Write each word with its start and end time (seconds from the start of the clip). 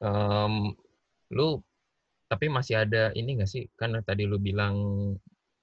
um, 0.00 0.74
lu 1.32 1.60
tapi 2.26 2.50
masih 2.50 2.82
ada 2.82 3.14
ini 3.14 3.38
nggak 3.38 3.50
sih? 3.50 3.64
Kan 3.78 3.94
tadi 4.02 4.26
lu 4.26 4.42
bilang 4.42 4.74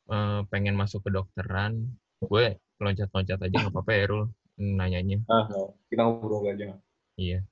uh, 0.08 0.42
pengen 0.48 0.76
masuk 0.80 1.04
ke 1.08 1.10
dokteran. 1.12 1.92
Gue 2.24 2.56
loncat-loncat 2.80 3.40
aja 3.40 3.56
nggak 3.68 3.74
apa-apa 3.76 3.92
ya, 3.92 4.04
Rul, 4.08 4.24
nanyanya. 4.60 5.20
Ah, 5.28 5.48
kita 5.92 6.02
ngobrol 6.08 6.48
aja. 6.52 6.80
Iya. 7.20 7.44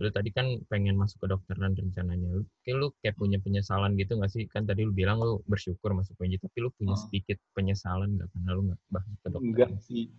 Lu 0.00 0.08
tadi 0.08 0.32
kan 0.32 0.46
pengen 0.70 0.96
masuk 0.96 1.26
ke 1.26 1.28
dokteran 1.28 1.76
rencananya. 1.76 2.30
Lu, 2.30 2.42
kayak 2.62 2.76
lu 2.78 2.86
kayak 3.02 3.18
punya 3.18 3.38
penyesalan 3.42 3.98
gitu 3.98 4.16
nggak 4.16 4.32
sih? 4.32 4.46
Kan 4.46 4.64
tadi 4.70 4.86
lu 4.86 4.94
bilang 4.94 5.18
lu 5.18 5.42
bersyukur 5.50 5.92
masuk 5.92 6.14
PNJ, 6.16 6.40
tapi 6.40 6.58
lu 6.62 6.70
punya 6.78 6.94
sedikit 6.94 7.36
penyesalan 7.58 8.16
nggak 8.16 8.30
karena 8.32 8.50
lu 8.54 8.62
nggak 8.70 8.80
masuk 8.88 9.16
ke 9.18 9.28
dokteran? 9.28 9.50
Enggak 9.50 9.70
sih. 9.82 10.14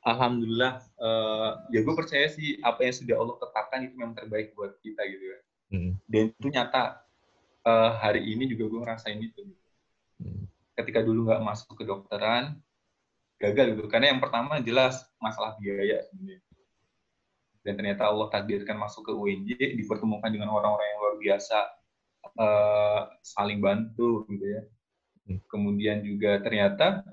Alhamdulillah, 0.00 0.80
uh, 0.96 1.60
ya 1.68 1.84
gue 1.84 1.92
percaya 1.92 2.32
sih 2.32 2.56
apa 2.64 2.88
yang 2.88 2.96
sudah 2.96 3.20
Allah 3.20 3.36
tetapkan 3.36 3.84
itu 3.84 3.94
memang 4.00 4.16
terbaik 4.16 4.56
buat 4.56 4.72
kita 4.80 4.96
gitu 5.04 5.24
ya. 5.28 5.38
Hmm. 5.70 5.96
Dan 6.06 6.34
itu 6.34 6.48
nyata. 6.50 7.02
Uh, 7.60 7.92
hari 8.00 8.24
ini 8.24 8.48
juga 8.48 8.72
gue 8.72 8.80
ngerasain 8.80 9.20
itu. 9.20 9.44
Hmm. 10.16 10.48
Ketika 10.74 11.04
dulu 11.04 11.28
nggak 11.28 11.44
masuk 11.44 11.76
ke 11.76 11.84
dokteran, 11.84 12.56
gagal 13.36 13.76
gitu. 13.76 13.88
Karena 13.88 14.16
yang 14.16 14.20
pertama 14.20 14.58
jelas 14.64 15.04
masalah 15.20 15.60
biaya 15.60 16.00
sebenarnya 16.08 16.40
dan 17.60 17.76
ternyata 17.76 18.08
Allah 18.08 18.28
takdirkan 18.32 18.76
masuk 18.80 19.04
ke 19.08 19.12
UNJ 19.12 19.76
dipertemukan 19.76 20.32
dengan 20.32 20.48
orang-orang 20.48 20.86
yang 20.96 21.00
luar 21.00 21.16
biasa 21.20 21.58
uh, 22.40 23.00
saling 23.20 23.60
bantu 23.60 24.24
gitu 24.32 24.44
ya 24.44 24.62
hmm. 25.28 25.40
kemudian 25.48 26.00
juga 26.00 26.40
ternyata 26.40 27.04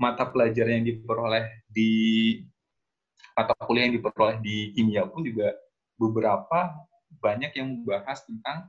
mata 0.00 0.24
pelajaran 0.24 0.82
yang 0.82 0.86
diperoleh 0.96 1.44
di 1.68 1.92
mata 3.36 3.52
kuliah 3.64 3.88
yang 3.88 3.96
diperoleh 4.00 4.36
di 4.40 4.72
kimia 4.72 5.04
pun 5.04 5.24
juga 5.24 5.52
beberapa 6.00 6.72
banyak 7.22 7.54
yang 7.54 7.80
membahas 7.80 8.26
tentang 8.26 8.66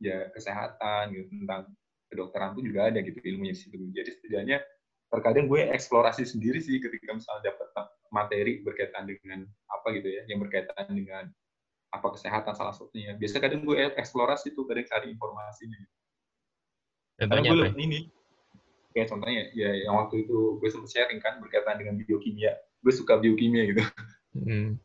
ya 0.00 0.30
kesehatan 0.32 1.12
gitu 1.12 1.26
tentang 1.44 1.68
kedokteran 2.08 2.56
pun 2.56 2.62
juga 2.64 2.88
ada 2.88 3.02
gitu 3.02 3.18
ilmunya 3.20 3.52
situ 3.52 3.76
jadi 3.92 4.10
setidaknya 4.16 4.58
terkadang 5.10 5.50
gue 5.50 5.66
eksplorasi 5.74 6.22
sendiri 6.22 6.62
sih 6.62 6.78
ketika 6.78 7.10
misalnya 7.10 7.50
dapat 7.50 7.90
materi 8.14 8.62
berkaitan 8.62 9.10
dengan 9.10 9.46
apa 9.70 9.94
gitu 9.94 10.06
ya, 10.06 10.22
yang 10.30 10.42
berkaitan 10.42 10.86
dengan 10.90 11.26
apa 11.90 12.06
kesehatan 12.14 12.54
salah 12.54 12.74
satunya. 12.74 13.18
Biasa 13.18 13.42
kadang 13.42 13.66
gue 13.66 13.90
eksplorasi 13.98 14.54
tuh, 14.54 14.66
kadang 14.66 14.86
cari 14.86 15.10
informasinya. 15.10 15.80
Karena 17.18 17.42
gue 17.42 17.58
lihat 17.58 17.78
ini, 17.78 18.00
kayak 18.94 19.10
contohnya 19.10 19.50
ya 19.54 19.70
yang 19.86 19.98
waktu 19.98 20.26
itu 20.26 20.62
gue 20.62 20.68
sempat 20.70 20.90
sharing 20.90 21.18
kan 21.22 21.42
berkaitan 21.42 21.78
dengan 21.82 21.98
biokimia. 21.98 22.54
Gue 22.82 22.94
suka 22.94 23.18
biokimia 23.18 23.74
gitu. 23.74 23.82
Hmm. 24.38 24.78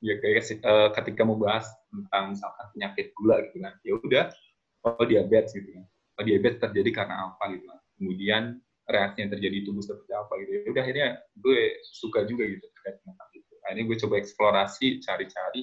Ya 0.00 0.16
kayak 0.16 0.44
uh, 0.64 0.88
ketika 0.96 1.22
mau 1.28 1.36
bahas 1.36 1.68
tentang 1.92 2.32
misalkan 2.32 2.66
penyakit 2.72 3.12
gula 3.16 3.36
gitu 3.44 3.60
kan, 3.60 3.74
ya 3.84 3.92
udah 4.00 4.24
oh 4.88 5.04
diabetes 5.04 5.52
gitu 5.52 5.76
kan. 5.76 5.84
Oh 6.20 6.24
diabetes 6.24 6.60
terjadi 6.60 6.90
karena 7.04 7.32
apa 7.32 7.44
gitu 7.52 7.64
kan. 7.68 7.80
Kemudian 8.00 8.42
reaksi 8.90 9.18
yang 9.22 9.30
terjadi 9.30 9.54
di 9.60 9.64
tubuh 9.68 9.84
seperti 9.84 10.12
apa 10.16 10.32
gitu. 10.42 10.50
Ya 10.50 10.60
udah 10.72 10.82
akhirnya 10.82 11.08
gue 11.36 11.60
suka 11.84 12.24
juga 12.26 12.42
gitu 12.48 12.64
terkait 12.64 12.96
dengan 13.04 13.28
itu. 13.36 13.52
Akhirnya 13.62 13.84
gue 13.86 13.96
coba 14.02 14.14
eksplorasi, 14.18 14.86
cari-cari. 15.04 15.62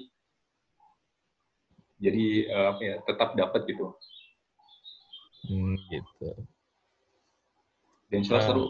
Jadi 1.98 2.26
uh, 2.46 2.78
apa 2.78 2.82
ya, 2.86 2.96
tetap 3.04 3.30
dapat 3.34 3.62
gitu. 3.66 3.86
Hmm, 5.50 5.76
gitu. 5.90 6.30
Dan 8.14 8.22
uh, 8.22 8.42
seru. 8.42 8.66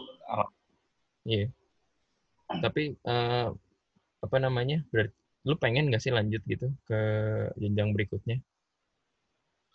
Iya. 1.28 1.52
Tapi 2.48 2.96
uh, 3.04 3.52
apa 4.24 4.36
namanya? 4.40 4.80
Berarti 4.88 5.17
lu 5.46 5.54
pengen 5.60 5.90
nggak 5.92 6.02
sih 6.02 6.10
lanjut 6.10 6.42
gitu 6.46 6.72
ke 6.88 7.00
jenjang 7.60 7.94
berikutnya? 7.94 8.42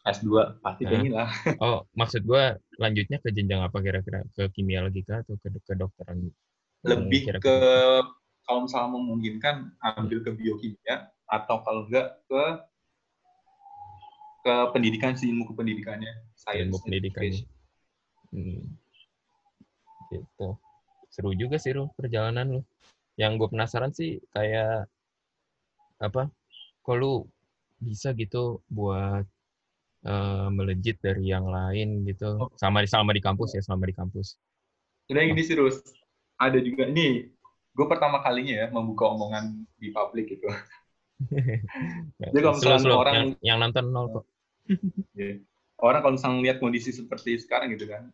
S2 0.04 0.60
pasti 0.60 0.84
pengen 0.84 1.16
lah. 1.16 1.32
Oh, 1.64 1.88
maksud 1.96 2.28
gue 2.28 2.60
lanjutnya 2.76 3.24
ke 3.24 3.32
jenjang 3.32 3.64
apa 3.64 3.80
kira-kira? 3.80 4.28
Ke 4.36 4.52
kimia 4.52 4.84
logika 4.84 5.24
atau 5.24 5.40
ke 5.40 5.48
kedokteran? 5.64 6.28
Lebih 6.84 7.20
kira 7.32 7.38
-kira? 7.40 7.48
ke 7.48 7.56
kalau 8.44 8.68
misalnya 8.68 8.90
memungkinkan 9.00 9.56
ambil 9.80 10.20
ke 10.20 10.36
biokimia 10.36 11.08
atau 11.32 11.64
kalau 11.64 11.88
enggak 11.88 12.20
ke 12.28 12.44
ke 14.44 14.54
pendidikan 14.76 15.16
sih 15.16 15.32
ilmu 15.32 15.48
kependidikannya. 15.56 16.12
Saya 16.36 16.68
ilmu 16.68 16.84
pendidikan. 16.84 17.24
Hmm. 18.36 18.76
Gitu. 20.12 20.48
Seru 21.08 21.32
juga 21.32 21.56
sih 21.56 21.72
lu 21.72 21.88
perjalanan 21.96 22.60
lu. 22.60 22.62
Yang 23.16 23.32
gue 23.40 23.48
penasaran 23.56 23.96
sih 23.96 24.20
kayak 24.36 24.92
apa? 26.00 26.30
Kalau 26.84 27.28
bisa 27.84 28.16
gitu 28.16 28.64
buat 28.72 29.28
uh, 30.08 30.48
melejit 30.52 31.00
dari 31.04 31.32
yang 31.32 31.48
lain 31.48 32.08
gitu 32.08 32.48
oh. 32.48 32.50
sama 32.56 32.84
di 32.84 32.90
sama 32.90 33.12
di 33.12 33.20
kampus 33.24 33.56
ya 33.58 33.62
selama 33.64 33.90
di 33.90 33.96
kampus. 33.96 34.40
Udah 35.12 35.24
gini 35.28 35.44
sih 35.44 35.60
Rus, 35.60 35.84
ada 36.40 36.60
juga 36.64 36.88
ini 36.88 37.28
gue 37.74 37.86
pertama 37.90 38.22
kalinya 38.22 38.66
ya 38.66 38.68
membuka 38.70 39.10
omongan 39.12 39.68
di 39.82 39.90
publik 39.92 40.38
gitu. 40.38 40.48
Jadi 42.22 42.40
kalau 42.40 42.56
misalnya 42.56 42.96
orang 42.96 43.16
yang, 43.16 43.30
yang 43.42 43.58
nonton 43.60 43.86
nol 43.92 44.08
kok. 44.12 44.26
yeah. 45.20 45.40
Orang 45.84 46.00
kalau 46.00 46.16
misalnya 46.16 46.40
lihat 46.48 46.58
kondisi 46.64 46.96
seperti 46.96 47.36
sekarang 47.44 47.76
gitu 47.76 47.92
kan, 47.92 48.08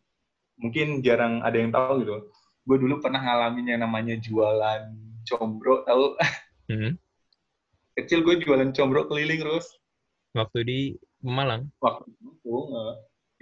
mungkin 0.57 1.05
jarang 1.05 1.45
ada 1.45 1.57
yang 1.59 1.69
tahu 1.69 2.01
gitu. 2.01 2.33
Gue 2.65 2.77
dulu 2.81 2.97
pernah 2.97 3.21
ngalamin 3.21 3.77
yang 3.77 3.81
namanya 3.85 4.17
jualan 4.17 4.89
combro, 5.29 5.85
tahu? 5.85 6.17
Hmm. 6.69 6.97
Kecil 7.99 8.23
gue 8.23 8.39
jualan 8.39 8.71
combro 8.71 9.03
keliling 9.11 9.43
terus. 9.43 9.75
Waktu 10.31 10.59
di 10.63 10.79
Malang? 11.19 11.67
Waktu 11.83 12.07
itu, 12.15 12.55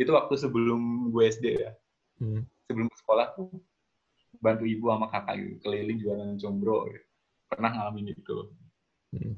itu 0.01 0.11
waktu 0.13 0.33
sebelum 0.33 1.13
gue 1.13 1.23
SD 1.29 1.45
ya. 1.61 1.71
Hmm. 2.17 2.41
Sebelum 2.65 2.89
sekolah 2.97 3.37
tuh 3.37 3.53
bantu 4.41 4.65
ibu 4.65 4.89
sama 4.89 5.13
kakak 5.13 5.35
gitu, 5.45 5.55
keliling 5.61 5.97
jualan 6.01 6.41
combro. 6.41 6.89
Gitu. 6.89 7.05
Pernah 7.53 7.69
ngalamin 7.69 8.17
itu. 8.17 8.37
Hmm. 9.13 9.37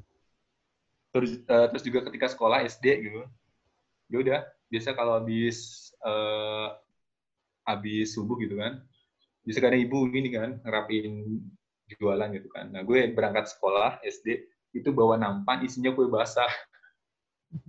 Terus, 1.12 1.42
uh, 1.44 1.66
terus 1.68 1.84
juga 1.84 2.00
ketika 2.08 2.32
sekolah 2.32 2.64
SD 2.64 2.86
gitu, 3.04 3.28
ya 4.08 4.16
udah 4.24 4.40
biasa 4.70 4.94
kalau 4.94 5.18
habis 5.20 5.90
uh, 6.06 6.78
habis 7.66 8.14
subuh 8.14 8.38
gitu 8.40 8.56
kan, 8.56 8.78
bisa 9.42 9.58
karena 9.58 9.82
ibu 9.82 10.06
ini 10.14 10.30
kan 10.30 10.62
ngerapin 10.62 11.42
jualan 11.98 12.30
gitu 12.30 12.48
kan. 12.54 12.70
Nah 12.70 12.86
gue 12.86 13.10
berangkat 13.10 13.50
sekolah 13.50 13.98
SD 14.06 14.46
itu 14.76 14.90
bawa 14.94 15.18
nampan 15.18 15.62
isinya 15.66 15.90
kue 15.94 16.06
basah. 16.06 16.50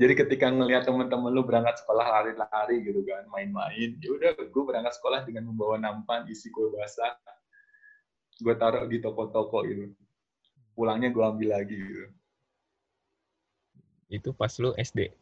jadi 0.00 0.12
ketika 0.12 0.52
ngelihat 0.52 0.88
teman-teman 0.88 1.32
lu 1.32 1.44
berangkat 1.44 1.80
sekolah 1.80 2.04
lari-lari 2.04 2.84
gitu 2.84 3.00
kan 3.04 3.24
main-main 3.32 3.96
ya 4.00 4.08
udah 4.12 4.30
gue 4.36 4.62
berangkat 4.64 4.92
sekolah 4.96 5.24
dengan 5.24 5.48
membawa 5.48 5.76
nampan 5.80 6.24
isi 6.28 6.48
kue 6.52 6.72
basah. 6.72 7.16
Gue 8.36 8.52
taruh 8.56 8.84
di 8.84 9.00
toko-toko 9.00 9.64
gitu. 9.64 9.92
Pulangnya 10.76 11.08
gue 11.08 11.24
ambil 11.24 11.56
lagi 11.56 11.76
gitu. 11.76 12.06
Itu 14.12 14.30
pas 14.36 14.52
lu 14.60 14.76
SD 14.76 15.12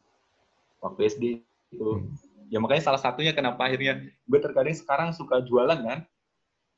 waktu 0.85 1.01
SD 1.09 1.25
itu. 1.73 1.81
Hmm. 1.81 2.13
ya 2.53 2.61
makanya 2.61 2.93
salah 2.93 3.01
satunya 3.01 3.33
kenapa 3.33 3.65
akhirnya 3.65 4.05
gue 4.05 4.39
terkadang 4.39 4.77
sekarang 4.77 5.09
suka 5.17 5.41
jualan 5.49 5.81
kan? 5.81 5.99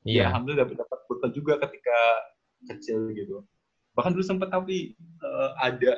Iya. 0.06 0.22
ya, 0.22 0.24
alhamdulillah 0.30 0.62
dapat 0.62 0.78
dapat 0.86 0.98
bekal 1.10 1.30
juga 1.34 1.54
ketika 1.66 1.98
kecil 2.70 3.10
gitu 3.10 3.42
bahkan 3.96 4.12
dulu 4.12 4.20
sempat 4.20 4.52
tapi 4.52 4.92
uh, 5.24 5.56
ada 5.56 5.96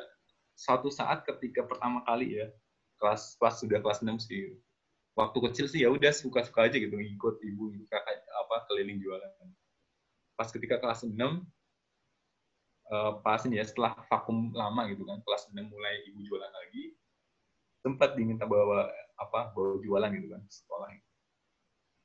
suatu 0.55 0.87
saat 0.87 1.27
ketika 1.27 1.67
pertama 1.67 1.99
kali 2.07 2.39
ya 2.39 2.47
kelas 2.99 3.35
kelas 3.35 3.55
sudah 3.59 3.79
kelas 3.83 3.99
6 3.99 4.23
sih. 4.23 4.55
Waktu 5.19 5.37
kecil 5.51 5.65
sih 5.67 5.83
ya 5.83 5.91
udah 5.91 6.15
suka-suka 6.15 6.71
aja 6.71 6.79
gitu 6.79 6.95
ngikut 6.95 7.43
ibu 7.43 7.75
kakak 7.91 8.23
apa 8.23 8.55
keliling 8.71 9.03
jualan. 9.03 9.31
Pas 10.39 10.47
ketika 10.47 10.79
kelas 10.79 11.03
6 11.03 11.11
uh, 11.11 11.27
eh, 11.27 13.11
pas 13.19 13.43
ya 13.43 13.63
setelah 13.67 13.99
vakum 14.07 14.55
lama 14.55 14.87
gitu 14.87 15.03
kan 15.03 15.19
kelas 15.27 15.51
6 15.51 15.59
mulai 15.59 15.99
ibu 16.07 16.23
jualan 16.23 16.51
lagi 16.55 16.95
sempat 17.83 18.15
diminta 18.15 18.47
bawa 18.47 18.87
apa 19.19 19.51
bawa 19.51 19.79
jualan 19.83 20.11
gitu 20.15 20.27
kan 20.31 20.41
sekolah. 20.47 20.87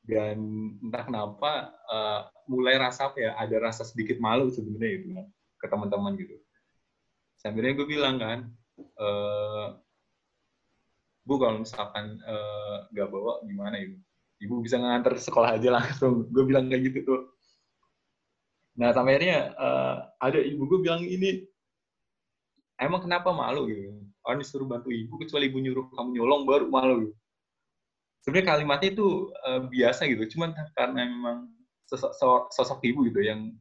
Dan 0.04 0.38
entah 0.82 1.06
kenapa 1.06 1.70
uh, 1.86 2.20
mulai 2.50 2.82
rasa 2.82 3.14
ya 3.14 3.38
ada 3.38 3.56
rasa 3.62 3.86
sedikit 3.86 4.18
malu 4.18 4.50
sebenarnya 4.50 4.90
gitu 4.98 5.10
kan 5.22 5.26
ke 5.64 5.68
teman-teman 5.72 6.12
gitu. 6.20 6.36
Sambilnya 7.40 7.72
gue 7.80 7.88
bilang 7.88 8.20
kan 8.20 8.52
e, 8.76 9.08
bu 11.24 11.40
kalau 11.40 11.64
misalkan 11.64 12.20
eh, 12.20 12.76
gak 12.92 13.08
bawa 13.08 13.40
gimana 13.48 13.80
ibu 13.80 13.96
ibu 14.44 14.60
bisa 14.60 14.76
nganter 14.76 15.16
sekolah 15.16 15.56
aja 15.56 15.72
langsung. 15.72 16.28
Gue 16.28 16.44
bilang 16.44 16.68
kayak 16.68 16.92
gitu 16.92 17.00
tuh. 17.08 17.20
Nah 18.76 18.90
sampai 18.90 19.16
akhirnya 19.16 19.54
uh, 19.54 19.96
ada 20.18 20.42
ibu 20.42 20.66
gue 20.66 20.82
bilang 20.82 21.00
ini 21.06 21.46
emang 22.76 23.06
kenapa 23.06 23.30
malu 23.30 23.70
gitu? 23.70 24.02
Orang 24.26 24.42
disuruh 24.42 24.66
bantu 24.66 24.90
ibu 24.90 25.14
kecuali 25.16 25.46
ibu 25.48 25.62
nyuruh 25.62 25.86
kamu 25.94 26.20
nyolong 26.20 26.42
baru 26.44 26.66
malu 26.68 26.94
gitu. 27.08 27.16
sebenarnya 28.24 28.56
kalimatnya 28.56 28.88
itu 28.96 29.30
uh, 29.46 29.60
biasa 29.68 30.08
gitu. 30.10 30.24
Cuman 30.36 30.56
karena 30.74 31.06
memang 31.06 31.38
sosok, 31.86 32.50
sosok 32.50 32.80
ibu 32.82 33.06
gitu 33.06 33.20
yang 33.22 33.52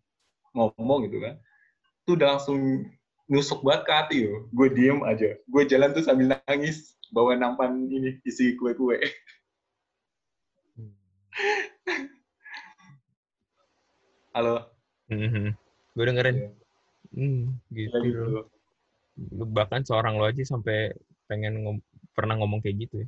ngomong 0.56 1.06
gitu 1.08 1.20
kan 1.22 1.38
itu 2.04 2.20
udah 2.20 2.36
langsung 2.36 2.84
nusuk 3.32 3.64
banget 3.64 3.88
ke 3.88 3.92
hati 3.96 4.28
yo. 4.28 4.52
Gue 4.52 4.68
diem 4.76 5.00
aja. 5.08 5.40
Gue 5.48 5.64
jalan 5.64 5.96
tuh 5.96 6.04
sambil 6.04 6.36
nangis 6.36 7.00
bawa 7.16 7.40
nampan 7.40 7.88
ini 7.88 8.20
isi 8.28 8.60
kue-kue. 8.60 9.00
Halo. 14.36 14.68
Mm-hmm. 15.08 15.56
gue 15.94 16.04
dengerin. 16.10 16.36
Yeah. 16.36 16.52
hmm, 17.14 17.54
gitu, 17.72 17.94
ya, 17.94 18.02
gitu. 18.04 18.50
Bahkan 19.54 19.86
seorang 19.88 20.18
lo 20.20 20.26
aja 20.28 20.42
sampai 20.44 20.92
pengen 21.30 21.64
ngom 21.64 21.78
pernah 22.12 22.36
ngomong 22.36 22.60
kayak 22.60 22.84
gitu 22.84 23.08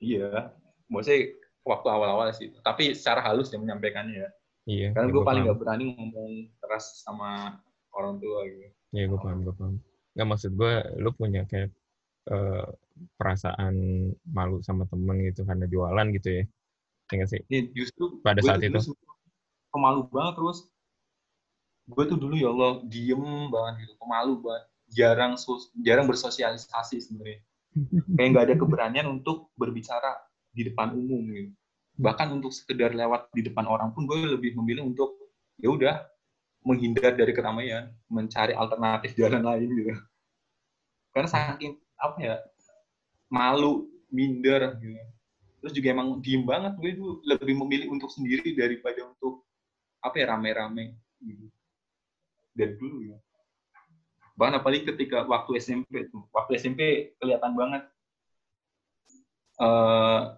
Iya. 0.00 0.56
Maksudnya 0.88 1.36
waktu 1.62 1.88
awal-awal 1.92 2.32
sih. 2.32 2.56
Tapi 2.64 2.96
secara 2.96 3.20
halus 3.20 3.52
dia 3.52 3.60
menyampaikannya 3.60 4.24
ya 4.24 4.30
iya 4.68 4.94
karena 4.94 5.10
ya 5.10 5.14
gue 5.14 5.22
paling 5.26 5.44
gak 5.50 5.58
berani 5.58 5.84
ngomong 5.98 6.32
keras 6.62 7.02
sama 7.02 7.58
orang 7.92 8.18
tua 8.22 8.40
gitu. 8.48 8.66
Iya 8.92 9.04
gue 9.08 9.18
paham 9.20 9.38
gue 9.44 9.54
paham. 9.56 9.74
Nggak 10.12 10.28
maksud 10.28 10.50
gue 10.56 10.72
lu 11.00 11.10
punya 11.16 11.42
kayak 11.48 11.70
uh, 12.28 12.68
perasaan 13.16 13.74
malu 14.28 14.60
sama 14.60 14.84
temen 14.88 15.16
gitu 15.24 15.44
karena 15.44 15.64
jualan 15.68 16.06
gitu 16.16 16.28
ya. 16.42 16.44
Enggak 17.12 17.28
sih? 17.28 17.40
Ya, 17.48 17.60
justru 17.72 18.20
pada 18.24 18.40
saat 18.40 18.60
itu 18.64 18.96
pemalu 19.72 20.08
banget 20.12 20.34
terus 20.40 20.58
gue 21.82 22.04
tuh 22.06 22.18
dulu 22.20 22.34
ya 22.38 22.48
Allah 22.52 22.80
diem 22.86 23.52
banget 23.52 23.88
gitu 23.88 23.92
pemalu 24.00 24.40
banget. 24.40 24.64
Jarang 24.92 25.32
jarang 25.80 26.06
bersosialisasi 26.08 27.00
sebenarnya. 27.00 27.40
Kayak 28.20 28.28
nggak 28.36 28.44
ada 28.52 28.54
keberanian 28.60 29.08
untuk 29.08 29.48
berbicara 29.56 30.20
di 30.52 30.68
depan 30.68 30.92
umum 30.92 31.24
gitu 31.32 31.56
bahkan 32.02 32.26
untuk 32.34 32.50
sekedar 32.50 32.90
lewat 32.90 33.30
di 33.30 33.46
depan 33.46 33.62
orang 33.70 33.94
pun 33.94 34.10
gue 34.10 34.18
lebih 34.26 34.58
memilih 34.58 34.90
untuk 34.90 35.14
ya 35.62 35.70
udah 35.70 35.94
menghindar 36.66 37.14
dari 37.14 37.30
keramaian 37.30 37.94
mencari 38.10 38.58
alternatif 38.58 39.14
jalan 39.20 39.46
lain 39.46 39.70
gitu. 39.70 39.94
Karena 41.14 41.28
saking 41.30 41.78
apa 41.94 42.18
ya 42.18 42.36
malu 43.30 43.86
minder 44.10 44.74
gitu. 44.82 44.98
Terus 45.62 45.72
juga 45.78 45.88
emang 45.94 46.18
diem 46.18 46.42
banget 46.42 46.74
gue 46.82 46.90
itu 46.90 47.06
lebih 47.22 47.54
memilih 47.54 47.94
untuk 47.94 48.10
sendiri 48.10 48.50
daripada 48.58 49.06
untuk 49.06 49.46
apa 50.02 50.18
ya 50.18 50.34
rame-rame 50.34 50.98
gitu. 51.22 51.46
Dari 52.50 52.74
dulu 52.74 52.98
ya. 53.14 53.18
Bahkan 54.34 54.58
apalagi 54.58 54.90
ketika 54.90 55.22
waktu 55.30 55.62
SMP 55.62 56.10
tuh 56.10 56.26
waktu 56.34 56.58
SMP 56.58 57.14
kelihatan 57.22 57.54
banget 57.54 57.86
uh, 59.62 60.34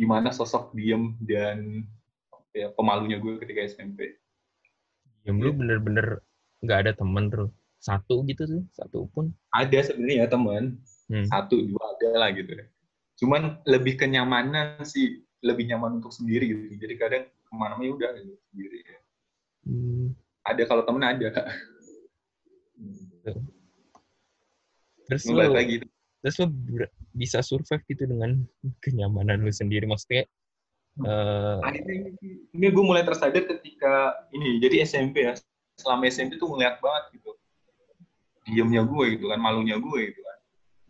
gimana 0.00 0.32
sosok 0.32 0.72
diem 0.72 1.12
dan 1.20 1.84
ya, 2.56 2.72
pemalunya 2.72 3.20
gue 3.20 3.36
ketika 3.36 3.68
SMP 3.68 4.16
diem 5.20 5.36
lu 5.36 5.52
bener-bener 5.52 6.24
nggak 6.64 6.78
ada 6.88 6.92
temen 6.96 7.28
terus 7.28 7.52
satu 7.80 8.20
gitu 8.28 8.44
tuh 8.44 8.62
satu 8.76 9.08
pun. 9.12 9.32
Ada 9.56 9.92
sebenarnya 9.92 10.24
ya 10.24 10.26
teman 10.28 10.76
hmm. 11.08 11.26
satu 11.32 11.56
dua 11.64 11.82
ada 11.96 12.10
lah 12.20 12.30
gitu 12.36 12.52
cuman 13.20 13.60
lebih 13.68 14.00
kenyamanan 14.00 14.80
sih 14.80 15.20
lebih 15.44 15.68
nyaman 15.68 16.00
untuk 16.00 16.12
sendiri 16.12 16.52
gitu. 16.52 16.76
Jadi 16.76 16.94
kadang 16.96 17.24
ke 17.28 17.52
mana-mana 17.52 17.84
ya 17.84 17.92
udah 17.96 18.10
gitu, 18.16 18.36
sendiri 18.52 18.78
ya. 18.84 18.98
hmm. 19.68 20.06
ada 20.44 20.62
kalau 20.64 20.82
temen 20.84 21.04
ada. 21.04 21.28
Terus 25.08 25.22
lu 25.26 25.36
lagi 25.36 25.82
terus 26.20 26.36
lu 26.40 26.48
bisa 27.16 27.40
survive 27.40 27.80
gitu 27.88 28.04
dengan 28.04 28.40
kenyamanan 28.84 29.40
lu 29.40 29.52
sendiri. 29.52 29.88
Maksudnya 29.88 30.28
uh, 31.04 31.58
ini 32.52 32.66
gue 32.68 32.84
mulai 32.84 33.04
tersadar 33.04 33.44
ketika 33.44 34.16
ini 34.36 34.60
jadi 34.60 34.84
SMP 34.84 35.24
ya. 35.24 35.34
Selama 35.80 36.04
SMP 36.12 36.36
tuh 36.36 36.52
ngeliat 36.52 36.78
banget 36.84 37.20
gitu. 37.20 37.30
Diemnya 38.50 38.84
gue 38.84 39.16
gitu 39.16 39.32
kan 39.32 39.40
malunya 39.40 39.80
gue 39.80 40.00
gitu 40.12 40.20
kan. 40.20 40.38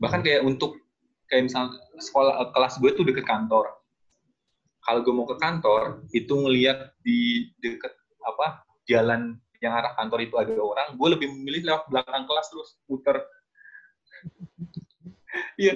Bahkan 0.03 0.21
kayak 0.27 0.43
untuk 0.43 0.79
kayak 1.31 1.47
misal 1.47 1.71
sekolah 2.03 2.51
kelas 2.51 2.83
gue 2.83 2.91
tuh 2.99 3.07
deket 3.07 3.23
kantor. 3.23 3.71
Kalau 4.83 5.01
gue 5.07 5.15
mau 5.15 5.29
ke 5.29 5.37
kantor 5.39 6.03
itu 6.11 6.33
ngeliat 6.35 6.97
di 7.07 7.53
deket 7.63 7.95
apa 8.27 8.67
jalan 8.89 9.39
yang 9.61 9.77
arah 9.77 9.93
kantor 9.93 10.25
itu 10.25 10.35
ada 10.41 10.57
orang, 10.57 10.97
gue 10.97 11.09
lebih 11.13 11.29
memilih 11.37 11.69
lewat 11.69 11.85
belakang 11.93 12.25
kelas 12.25 12.47
terus 12.49 12.71
puter. 12.89 13.17
Iya. 15.61 15.75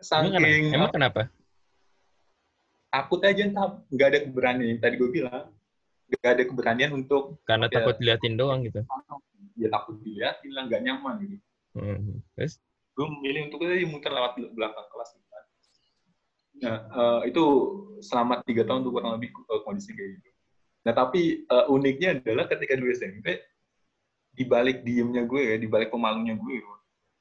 Saking 0.00 0.72
emang, 0.72 0.92
kenapa? 0.92 1.28
Takut 2.88 3.20
aja 3.20 3.42
entah 3.44 3.84
nggak 3.92 4.08
ada 4.08 4.18
keberanian. 4.24 4.80
Tadi 4.80 4.94
gue 4.96 5.10
bilang 5.12 5.52
nggak 6.08 6.30
ada 6.40 6.44
keberanian 6.48 6.90
untuk 6.96 7.36
karena 7.44 7.68
ya, 7.68 7.74
takut 7.80 7.94
diliatin 8.00 8.34
doang 8.40 8.64
gitu. 8.64 8.80
Ya 9.60 9.68
takut 9.68 10.00
diliatin 10.00 10.50
lah, 10.56 10.62
nggak 10.68 10.82
nyaman 10.84 11.14
gitu. 11.20 11.36
Hmm. 11.76 12.24
Terus? 12.36 12.56
Gue 12.96 13.06
memilih 13.10 13.52
untuk 13.52 13.66
tadi 13.66 13.84
muter 13.84 14.12
lewat 14.12 14.40
belakang 14.56 14.86
kelas. 14.88 15.10
Gitu. 15.12 15.28
Nah, 16.64 16.86
uh, 16.94 17.20
itu 17.26 17.44
selama 17.98 18.40
tiga 18.46 18.62
tahun 18.62 18.86
tuh 18.86 18.92
kurang 18.94 19.18
lebih 19.18 19.34
uh, 19.50 19.60
kondisi 19.66 19.90
kayak 19.90 20.22
gitu. 20.22 20.30
Nah 20.86 20.92
tapi 20.94 21.48
uh, 21.50 21.66
uniknya 21.72 22.20
adalah 22.20 22.46
ketika 22.46 22.78
dulu 22.78 22.94
SMP, 22.94 23.42
di 24.30 24.44
balik 24.46 24.86
diemnya 24.86 25.26
gue 25.26 25.42
ya, 25.42 25.56
di 25.58 25.66
balik 25.66 25.90
pemalunya 25.90 26.38
gue, 26.38 26.56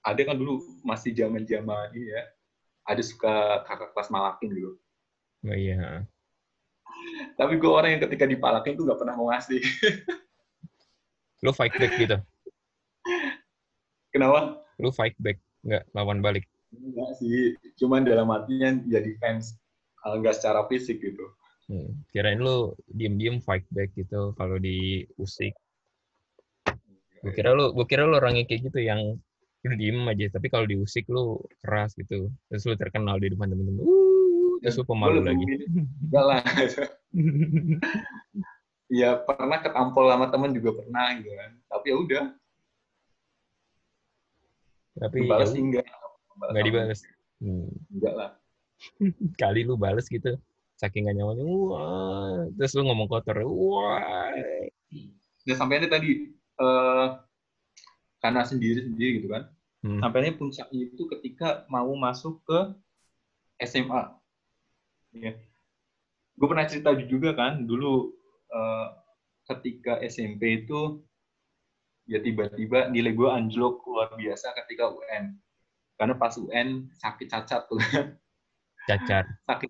ada 0.04 0.22
kan 0.28 0.36
dulu 0.36 0.60
masih 0.84 1.16
zaman 1.16 1.48
zaman 1.48 1.96
ini 1.96 2.12
ya, 2.12 2.24
ada 2.84 3.02
suka 3.04 3.64
kakak 3.64 3.96
kelas 3.96 4.12
malakin 4.12 4.50
gitu. 4.52 4.72
Oh 5.48 5.56
iya. 5.56 6.04
Tapi 7.40 7.60
gue 7.60 7.72
orang 7.72 7.98
yang 7.98 8.04
ketika 8.08 8.28
dipalakin 8.28 8.76
tuh 8.80 8.88
gak 8.88 9.00
pernah 9.00 9.16
mau 9.16 9.32
ngasih. 9.32 9.60
Lu 11.44 11.52
fight 11.52 11.76
back 11.76 11.94
gitu? 12.00 12.18
Kenapa? 14.16 14.64
Lu 14.80 14.94
fight 14.94 15.18
back, 15.20 15.42
nggak 15.68 15.84
lawan 15.92 16.24
balik? 16.24 16.48
Enggak 16.72 17.20
sih, 17.20 17.58
cuman 17.76 18.08
dalam 18.08 18.32
artinya 18.32 18.80
jadi 18.88 19.12
fans, 19.20 19.60
nggak 20.06 20.40
secara 20.40 20.64
fisik 20.72 21.04
gitu. 21.04 21.26
Hmm. 21.68 21.92
Kirain 22.16 22.40
lu 22.40 22.72
diem-diem 22.92 23.44
fight 23.44 23.68
back 23.76 23.92
gitu 23.98 24.32
kalau 24.40 24.56
diusik. 24.56 25.52
Gue 27.24 27.32
kira 27.36 27.56
lu, 27.56 27.76
gue 27.76 27.86
kira 27.88 28.08
lu 28.08 28.20
orangnya 28.20 28.48
kayak 28.48 28.72
gitu 28.72 28.80
yang 28.84 29.20
lu 29.64 29.76
diem 29.82 30.00
aja, 30.08 30.26
tapi 30.32 30.48
kalau 30.52 30.68
diusik 30.68 31.08
lu 31.08 31.40
keras 31.64 31.96
gitu. 31.96 32.32
Terus 32.52 32.64
lu 32.68 32.76
terkenal 32.76 33.20
di 33.20 33.32
depan 33.32 33.52
temen-temen. 33.52 33.84
Uh, 33.84 34.60
terus 34.64 34.80
lu 34.80 34.86
pemalu 34.88 35.24
lagi. 35.24 35.44
Enggak 36.04 36.24
lah. 36.24 36.42
ya 39.00 39.18
pernah 39.24 39.60
ketampol 39.64 40.12
sama 40.12 40.28
temen 40.30 40.52
juga 40.54 40.84
pernah 40.84 41.16
gitu 41.18 41.32
kan. 41.34 41.52
Tapi 41.72 41.86
ya 41.88 41.96
udah. 41.96 42.26
Tapi 44.94 45.26
balas 45.26 45.52
ya, 45.52 45.60
enggak. 45.60 45.88
Enggak 46.38 46.64
dibalas. 46.70 47.00
Hmm. 47.42 47.72
Enggak 47.90 48.14
lah. 48.14 48.30
Kali 49.42 49.64
lu 49.64 49.80
balas 49.80 50.12
gitu 50.12 50.36
saking 50.84 51.08
gak 51.08 51.16
nyamannya 51.16 51.48
wah 51.48 52.44
terus 52.60 52.76
lu 52.76 52.84
ngomong 52.84 53.08
kotor 53.08 53.40
wah 53.46 54.36
dan 55.48 55.56
sampainya 55.56 55.88
tadi 55.88 56.36
uh, 56.60 57.24
karena 58.24 58.48
sendiri 58.48 58.88
sendiri 58.88 59.20
gitu 59.20 59.30
kan. 59.30 59.52
Hmm. 59.84 60.00
sampainya 60.00 60.32
puncaknya 60.40 60.80
itu 60.88 61.04
ketika 61.12 61.68
mau 61.68 61.92
masuk 62.00 62.40
ke 62.48 62.60
SMA 63.68 64.16
ya 65.20 65.36
gue 66.40 66.48
pernah 66.48 66.64
cerita 66.64 66.96
juga 67.04 67.36
kan 67.36 67.68
dulu 67.68 68.16
uh, 68.48 68.88
ketika 69.52 70.00
SMP 70.08 70.64
itu 70.64 71.04
ya 72.08 72.24
tiba-tiba 72.24 72.88
nilai 72.96 73.12
gue 73.12 73.28
anjlok 73.28 73.84
luar 73.84 74.16
biasa 74.16 74.56
ketika 74.64 74.88
UN 74.88 75.36
karena 76.00 76.16
pas 76.16 76.34
UN 76.40 76.90
sakit 77.00 77.28
cacat 77.30 77.62
tuh 77.70 77.80
kan. 77.80 78.18
Cacat. 78.90 79.26
Sakit 79.48 79.70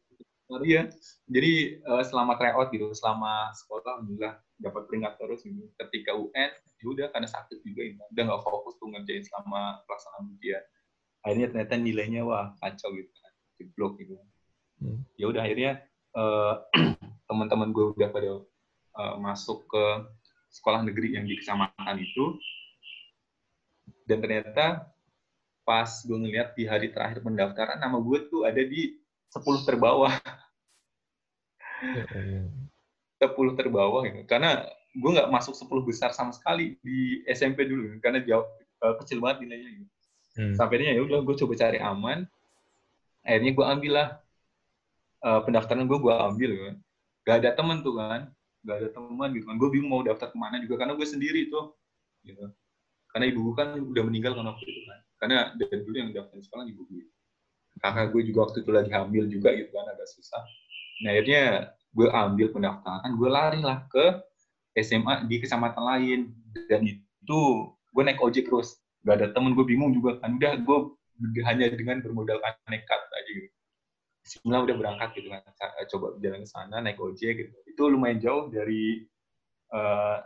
Iya, 0.62 0.94
jadi 1.26 1.82
uh, 1.88 2.04
selama 2.06 2.38
tryout 2.38 2.70
gitu, 2.70 2.94
selama 2.94 3.50
sekolah 3.58 3.98
alhamdulillah 3.98 4.38
dapat 4.62 4.82
peringkat 4.86 5.14
terus 5.18 5.40
gitu. 5.42 5.66
Ketika 5.80 6.14
UN, 6.14 6.52
ya 6.54 6.86
udah 6.86 7.08
karena 7.10 7.28
sakit 7.32 7.58
juga 7.66 7.82
gitu. 7.88 7.98
Udah 8.14 8.24
nggak 8.30 8.42
fokus 8.46 8.74
tuh 8.78 8.88
ngerjain 8.94 9.24
selama 9.26 9.82
pelaksanaan 9.90 10.26
ujian. 10.38 10.64
Akhirnya 11.24 11.48
ternyata 11.50 11.76
nilainya 11.80 12.22
wah 12.28 12.52
kacau 12.60 12.92
gitu 12.94 13.10
kan, 13.10 13.34
blok 13.80 13.94
gitu. 13.98 14.14
Hmm. 14.84 15.00
Ya 15.16 15.26
udah 15.32 15.42
akhirnya 15.48 15.72
uh, 16.14 16.54
teman-teman 17.32 17.72
gue 17.72 17.96
udah 17.96 18.10
pada 18.12 18.32
uh, 19.00 19.16
masuk 19.18 19.64
ke 19.72 19.84
sekolah 20.54 20.86
negeri 20.86 21.16
yang 21.16 21.26
di 21.26 21.40
kecamatan 21.40 21.98
itu. 21.98 22.38
Dan 24.04 24.20
ternyata 24.20 24.92
pas 25.64 25.88
gue 26.04 26.18
ngeliat 26.20 26.60
di 26.60 26.68
hari 26.68 26.92
terakhir 26.92 27.24
pendaftaran 27.24 27.80
nama 27.80 27.96
gue 28.04 28.20
tuh 28.28 28.44
ada 28.44 28.60
di 28.60 29.00
10 29.32 29.68
terbawah. 29.68 30.14
10 33.20 33.60
terbawah 33.60 34.04
gitu. 34.08 34.24
Karena 34.28 34.64
gue 34.94 35.10
nggak 35.10 35.30
masuk 35.32 35.56
10 35.58 35.90
besar 35.90 36.10
sama 36.14 36.32
sekali 36.36 36.78
di 36.84 37.24
SMP 37.30 37.66
dulu 37.66 37.98
karena 38.04 38.22
jauh 38.22 38.46
uh, 38.84 38.96
kecil 39.02 39.24
banget 39.24 39.48
nilainya 39.48 39.70
gitu. 39.84 39.92
Hmm. 40.34 40.54
Sampainya 40.58 40.98
ya 40.98 41.02
udah 41.06 41.20
gue 41.22 41.36
coba 41.38 41.54
cari 41.56 41.80
aman. 41.80 42.26
Akhirnya 43.24 43.52
gue 43.56 43.66
ambil 43.66 43.92
lah 43.94 44.08
uh, 45.24 45.42
pendaftaran 45.46 45.86
gue 45.88 46.00
gue 46.00 46.14
ambil 46.14 46.52
kan. 46.58 46.76
Gak 47.24 47.36
ada 47.40 47.50
temen 47.56 47.80
tuh 47.80 47.96
kan, 47.96 48.28
gak 48.68 48.76
ada 48.84 48.90
teman 48.92 49.30
gitu 49.32 49.46
kan. 49.48 49.56
Gue 49.56 49.70
bingung 49.72 49.92
mau 49.92 50.04
daftar 50.04 50.28
ke 50.28 50.38
mana 50.38 50.60
juga 50.60 50.84
karena 50.84 50.94
gue 51.00 51.08
sendiri 51.08 51.48
tuh. 51.48 51.72
Gitu. 52.24 52.40
karena 53.14 53.30
ibu 53.30 53.40
gue 53.46 53.56
kan 53.60 53.78
udah 53.78 54.04
meninggal 54.10 54.34
kan 54.34 54.48
waktu 54.48 54.66
itu 54.66 54.82
kan 54.90 55.00
karena 55.22 55.38
dari 55.60 55.86
dulu 55.86 55.96
yang 56.02 56.12
daftar 56.16 56.40
sekolah 56.40 56.66
ibu 56.66 56.82
gue 56.88 57.06
kakak 57.84 58.10
gue 58.16 58.22
juga 58.32 58.40
waktu 58.48 58.58
itu 58.64 58.72
lagi 58.72 58.92
hamil 58.96 59.24
juga 59.28 59.50
gitu 59.54 59.70
kan 59.70 59.86
agak 59.92 60.08
susah 60.08 60.42
nah 61.04 61.12
akhirnya 61.12 61.76
gue 61.94 62.08
ambil 62.10 62.48
pendaftaran 62.50 63.12
gue 63.14 63.30
lari 63.30 63.62
lah 63.62 63.86
ke 63.92 64.24
SMA 64.78 65.30
di 65.30 65.38
kecamatan 65.38 65.84
lain. 65.84 66.20
Dan 66.70 66.82
itu 66.86 67.42
gue 67.94 68.04
naik 68.04 68.22
ojek 68.22 68.50
terus. 68.50 68.82
Gak 69.06 69.22
ada 69.22 69.28
temen 69.36 69.54
gue 69.54 69.66
bingung 69.66 69.94
juga 69.94 70.18
kan. 70.22 70.38
Udah 70.38 70.58
gue 70.58 70.78
hanya 71.46 71.70
dengan 71.70 72.02
bermodalkan 72.02 72.58
nekat 72.70 73.00
aja 73.00 73.30
gitu. 73.30 73.50
Bismillah 74.24 74.62
udah 74.66 74.76
berangkat 74.76 75.10
gitu 75.20 75.28
kan. 75.30 75.42
Coba 75.92 76.18
jalan 76.24 76.42
ke 76.42 76.50
sana 76.50 76.76
naik 76.82 76.98
ojek 76.98 77.46
gitu. 77.46 77.56
Itu 77.70 77.92
lumayan 77.92 78.18
jauh 78.24 78.50
dari 78.50 79.06
uh, 79.70 80.18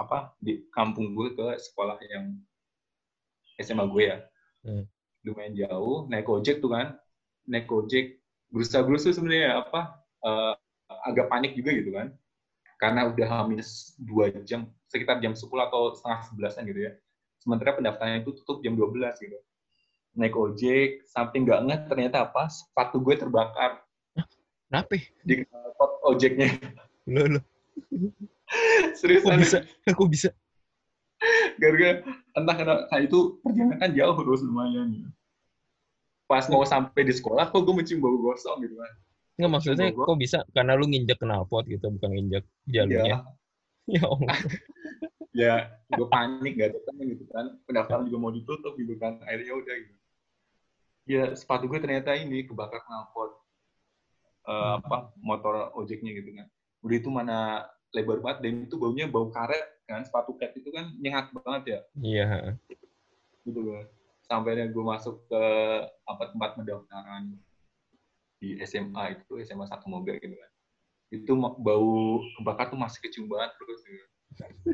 apa 0.00 0.32
di 0.40 0.64
kampung 0.72 1.12
gue 1.12 1.36
ke 1.36 1.46
sekolah 1.60 2.00
yang 2.08 2.40
SMA 3.60 3.84
gue 3.92 4.04
ya. 4.08 4.18
Hmm. 4.62 4.86
lumayan 5.22 5.54
jauh. 5.54 6.08
Naik 6.08 6.26
ojek 6.30 6.64
tuh 6.64 6.72
kan. 6.72 6.96
Naik 7.44 7.68
ojek 7.68 8.22
berusaha 8.54 8.84
berusaha 8.84 9.16
sebenarnya 9.16 9.64
apa 9.64 10.01
uh, 10.22 10.54
agak 11.06 11.28
panik 11.28 11.52
juga 11.54 11.70
gitu 11.74 11.90
kan. 11.94 12.10
Karena 12.80 13.06
udah 13.06 13.46
minus 13.46 13.94
dua 13.94 14.34
jam 14.42 14.66
sekitar 14.90 15.22
jam 15.22 15.38
10 15.38 15.46
atau 15.46 15.94
setengah 15.94 16.20
sebelasan 16.26 16.66
gitu 16.66 16.80
ya. 16.90 16.92
Sementara 17.38 17.78
pendaftarannya 17.78 18.26
itu 18.26 18.34
tutup 18.42 18.58
jam 18.66 18.74
12 18.74 19.22
gitu. 19.22 19.38
Naik 20.18 20.34
ojek 20.34 21.06
sampai 21.06 21.46
nggak 21.46 21.58
nggak 21.62 21.80
ternyata 21.86 22.26
apa? 22.26 22.50
Sepatu 22.50 22.98
gue 22.98 23.14
terbakar. 23.14 23.80
Kenapa? 24.66 24.98
Di 25.22 25.46
pot 25.78 25.92
ojeknya. 26.10 26.58
Lo 27.06 27.38
lo 27.38 27.40
serius 28.98 29.22
kok 29.24 29.38
bisa? 29.38 29.58
Kok 29.88 30.08
bisa? 30.10 30.30
Gara-gara 31.58 32.02
entah 32.34 32.54
kenapa 32.56 32.82
nah 32.90 33.00
itu 33.00 33.38
perjalanan 33.44 33.78
kan 33.78 33.90
jauh 33.94 34.16
terus 34.18 34.40
lumayan 34.42 35.06
pas 36.26 36.48
mau 36.48 36.64
sampai 36.64 37.04
di 37.04 37.12
sekolah 37.12 37.52
kok 37.52 37.60
gue 37.60 37.74
mencium 37.76 38.00
bau 38.00 38.16
gosong 38.16 38.64
gitu 38.64 38.74
kan 38.80 38.92
Nggak 39.40 39.50
maksudnya 39.50 39.88
kok 39.92 40.18
bisa 40.18 40.38
karena 40.52 40.72
lu 40.76 40.84
nginjek 40.88 41.18
knalpot 41.20 41.64
gitu 41.68 41.86
bukan 41.88 42.10
nginjek 42.12 42.44
jalurnya. 42.68 43.04
Ya, 43.04 43.18
ya 43.98 44.02
Allah. 44.06 44.36
ya, 45.32 45.54
gue 45.96 46.06
panik 46.12 46.52
gak 46.60 46.68
ada 46.76 46.80
temen 46.86 47.04
gitu 47.16 47.24
kan. 47.32 47.46
Pendaftaran 47.64 48.04
juga 48.06 48.18
mau 48.20 48.32
ditutup 48.32 48.76
gitu 48.76 48.94
kan. 49.00 49.18
Akhirnya 49.24 49.54
udah 49.56 49.74
gitu. 49.74 49.96
Ya 51.02 51.24
sepatu 51.34 51.66
gue 51.66 51.80
ternyata 51.82 52.14
ini 52.14 52.46
kebakar 52.46 52.84
knalpot. 52.84 53.40
Uh, 54.42 54.82
apa 54.82 55.14
motor 55.22 55.70
ojeknya 55.78 56.12
gitu 56.18 56.30
kan. 56.34 56.46
Udah 56.82 56.96
itu 56.98 57.08
mana 57.08 57.38
lebar 57.92 58.18
banget 58.24 58.38
dan 58.42 58.52
itu 58.66 58.74
baunya 58.80 59.06
bau 59.06 59.28
karet 59.28 59.72
kan 59.84 60.02
sepatu 60.02 60.32
cat 60.40 60.56
itu 60.56 60.72
kan 60.72 60.88
nyengat 60.96 61.28
banget 61.36 61.62
ya 61.68 61.80
iya 62.00 62.26
gitu 63.44 63.60
kan 63.60 63.86
sampai 64.24 64.64
gue 64.72 64.84
masuk 64.84 65.20
ke 65.28 65.42
apa 66.08 66.32
tempat 66.32 66.50
pendaftaran 66.56 67.36
di 68.42 68.58
SMA 68.66 69.22
itu 69.22 69.38
SMA 69.46 69.70
satu 69.70 69.86
mobil 69.86 70.18
gitu 70.18 70.34
kan 70.34 70.50
itu 71.14 71.32
bau 71.38 72.18
kebakar 72.40 72.74
tuh 72.74 72.80
masih 72.80 72.98
kecium 73.06 73.30
banget 73.30 73.54
terus 73.54 73.80
gitu. 73.86 74.04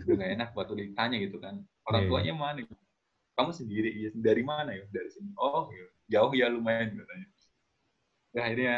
udah 0.09 0.17
gak 0.25 0.31
enak 0.41 0.49
buat 0.57 0.73
ditanya 0.73 1.21
gitu 1.21 1.37
kan 1.37 1.61
orang 1.85 2.09
yeah. 2.09 2.11
tuanya 2.11 2.33
mana 2.33 2.59
gitu. 2.65 2.75
kamu 3.37 3.51
sendiri 3.53 3.91
ya 3.93 4.09
dari 4.17 4.41
mana 4.41 4.73
ya 4.73 4.89
dari 4.89 5.11
sini 5.13 5.37
oh 5.37 5.69
ya. 5.69 5.87
jauh 6.17 6.33
ya 6.33 6.49
lumayan 6.49 6.97
katanya 6.97 7.27
ya, 8.33 8.41
akhirnya 8.41 8.77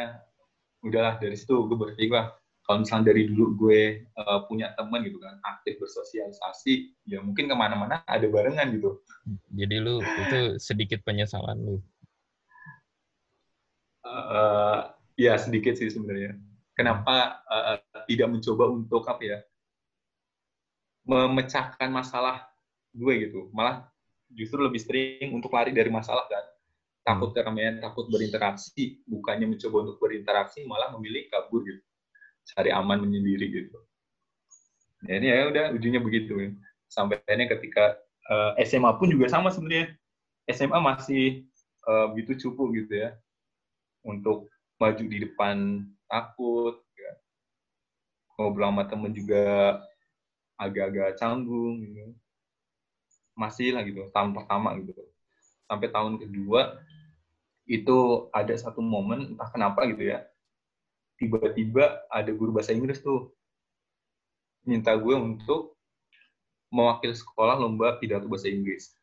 udahlah 0.83 1.15
dari 1.23 1.37
situ 1.39 1.55
gue 1.71 1.77
berpikir 1.79 2.11
lah 2.11 2.35
kalau 2.65 2.83
misalnya 2.83 3.13
dari 3.13 3.23
dulu 3.29 3.45
gue 3.67 4.09
uh, 4.17 4.41
punya 4.49 4.73
teman 4.75 5.05
gitu 5.05 5.21
kan 5.21 5.37
aktif 5.45 5.77
bersosialisasi 5.79 6.97
ya 7.07 7.21
mungkin 7.21 7.47
ke 7.47 7.55
mana-mana 7.55 8.01
ada 8.09 8.27
barengan 8.27 8.73
gitu 8.75 8.99
jadi 9.53 9.85
lu 9.85 10.01
itu 10.01 10.57
sedikit 10.57 11.05
penyesalan 11.05 11.61
lu 11.61 11.77
uh, 14.11 14.81
ya 15.15 15.37
sedikit 15.39 15.77
sih 15.79 15.91
sebenarnya. 15.91 16.37
Kenapa 16.75 17.45
uh, 17.45 17.77
tidak 18.09 18.29
mencoba 18.33 18.65
untuk 18.73 19.05
apa 19.05 19.23
ya 19.23 19.39
memecahkan 21.05 21.91
masalah 21.91 22.47
gue 22.95 23.15
gitu, 23.27 23.51
malah 23.51 23.89
justru 24.31 24.63
lebih 24.63 24.81
sering 24.83 25.35
untuk 25.35 25.51
lari 25.53 25.75
dari 25.75 25.91
masalah 25.91 26.27
kan. 26.31 26.45
Takut 27.01 27.33
keramaian, 27.33 27.81
takut 27.81 28.07
berinteraksi, 28.13 29.01
bukannya 29.09 29.57
mencoba 29.57 29.89
untuk 29.89 29.99
berinteraksi, 29.99 30.63
malah 30.69 30.93
memilih 30.95 31.27
kabur 31.33 31.65
gitu, 31.65 31.83
cari 32.55 32.71
aman 32.71 33.03
menyendiri 33.03 33.47
gitu. 33.51 33.79
Ya 35.09 35.17
ini 35.17 35.27
ya 35.33 35.49
udah 35.49 35.65
ujungnya 35.75 36.01
begitu 36.05 36.37
ya. 36.37 36.51
Sampai 36.93 37.19
akhirnya 37.25 37.49
ketika 37.57 37.97
uh, 38.29 38.53
SMA 38.63 38.93
pun 39.01 39.09
juga 39.09 39.33
sama 39.33 39.49
sebenarnya. 39.49 39.97
SMA 40.51 40.79
masih 40.83 41.49
uh, 41.89 42.13
begitu 42.13 42.49
cukup 42.49 42.75
gitu 42.77 43.07
ya 43.07 43.17
untuk 44.05 44.49
maju 44.81 45.05
di 45.05 45.19
depan 45.25 45.85
takut 46.09 46.81
ya. 46.97 47.13
ngobrol 48.37 48.73
sama 48.73 48.83
temen 48.89 49.13
juga 49.13 49.45
agak-agak 50.57 51.21
canggung 51.21 51.85
gitu 51.85 52.17
masih 53.37 53.73
lah 53.73 53.85
gitu 53.85 54.05
tahun 54.13 54.37
pertama 54.37 54.77
gitu 54.81 54.93
sampai 55.69 55.89
tahun 55.89 56.21
kedua 56.21 56.81
itu 57.71 58.29
ada 58.35 58.53
satu 58.59 58.83
momen 58.83 59.37
entah 59.37 59.49
kenapa 59.49 59.87
gitu 59.89 60.13
ya 60.13 60.27
tiba-tiba 61.21 62.05
ada 62.09 62.33
guru 62.33 62.57
bahasa 62.57 62.73
Inggris 62.73 63.01
tuh 63.01 63.33
minta 64.65 64.93
gue 64.97 65.17
untuk 65.17 65.77
mewakili 66.71 67.13
sekolah 67.13 67.59
lomba 67.59 67.99
pidato 67.99 68.31
bahasa 68.31 68.47
Inggris. 68.47 68.95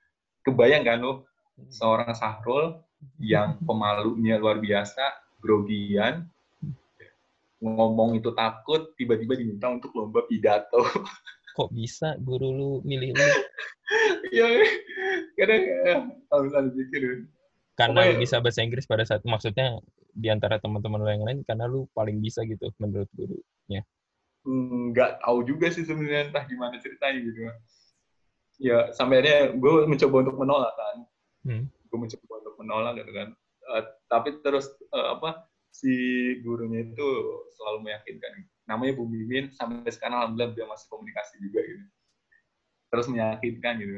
Kebayang 0.41 0.87
kan 0.87 1.03
lo, 1.03 1.27
seorang 1.67 2.15
Sahrul 2.15 2.79
yang 3.17 3.57
pemalunya 3.65 4.37
luar 4.37 4.61
biasa, 4.61 5.01
grogian, 5.41 6.25
ngomong 7.61 8.21
itu 8.21 8.29
takut, 8.37 8.93
tiba-tiba 8.97 9.33
diminta 9.33 9.69
untuk 9.69 9.93
lomba 9.97 10.25
pidato. 10.29 10.81
Kok 11.57 11.73
bisa 11.73 12.13
guru 12.21 12.53
lu 12.53 12.71
milih 12.85 13.17
lu? 13.17 13.27
ya, 14.29 14.45
kadang 15.33 15.63
ya, 15.65 15.95
kalau 16.29 16.69
pikir. 16.69 17.25
Karena 17.73 18.13
lu 18.13 18.21
bisa 18.21 18.37
bahasa 18.37 18.61
Inggris 18.61 18.85
pada 18.85 19.05
saat, 19.05 19.25
maksudnya 19.25 19.81
di 20.13 20.29
antara 20.29 20.61
teman-teman 20.61 21.01
lu 21.01 21.09
yang 21.09 21.25
lain, 21.25 21.39
karena 21.45 21.65
lu 21.65 21.89
paling 21.97 22.21
bisa 22.21 22.45
gitu 22.45 22.69
menurut 22.77 23.09
gurunya. 23.17 23.81
Nggak 24.45 25.25
tahu 25.25 25.37
juga 25.49 25.73
sih 25.73 25.81
sebenarnya 25.81 26.29
entah 26.29 26.45
gimana 26.45 26.77
ceritanya 26.77 27.19
gitu. 27.25 27.39
Ya, 28.57 28.89
sampai 28.93 29.21
akhirnya 29.21 29.53
gue 29.57 29.71
mencoba 29.85 30.15
untuk 30.29 30.37
menolak 30.37 30.73
kan. 30.77 30.97
Hmm. 31.45 31.63
Gue 31.89 31.99
mencoba 32.05 32.46
menolak 32.59 32.99
gitu 33.01 33.11
kan. 33.13 33.29
Uh, 33.67 33.83
tapi 34.07 34.39
terus 34.41 34.69
uh, 34.95 35.17
apa 35.19 35.47
si 35.71 35.91
gurunya 36.41 36.87
itu 36.87 37.07
selalu 37.59 37.91
meyakinkan 37.91 38.47
namanya 38.67 38.93
Bu 38.99 39.07
Mimin 39.07 39.49
sampai 39.55 39.87
sekarang 39.89 40.19
alhamdulillah 40.19 40.53
dia 40.53 40.67
masih 40.67 40.87
komunikasi 40.91 41.33
juga 41.39 41.63
gitu. 41.63 41.85
Terus 42.91 43.05
meyakinkan 43.07 43.73
gitu. 43.79 43.93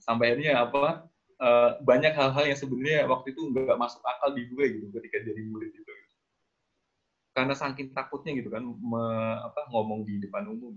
Sampai 0.00 0.32
akhirnya 0.32 0.64
apa 0.64 1.04
uh, 1.44 1.70
banyak 1.84 2.16
hal-hal 2.16 2.44
yang 2.48 2.58
sebenarnya 2.58 3.04
waktu 3.04 3.36
itu 3.36 3.40
nggak 3.52 3.76
masuk 3.76 4.00
akal 4.02 4.32
di 4.32 4.48
gue 4.48 4.64
gitu 4.80 4.86
ketika 4.96 5.16
jadi 5.22 5.40
murid 5.44 5.70
itu. 5.70 5.84
Gitu. 5.84 5.94
karena 7.38 7.54
saking 7.54 7.94
takutnya 7.94 8.34
gitu 8.34 8.50
kan 8.50 8.66
me, 8.66 9.04
apa 9.46 9.70
ngomong 9.70 10.02
di 10.02 10.18
depan 10.18 10.50
umum. 10.50 10.74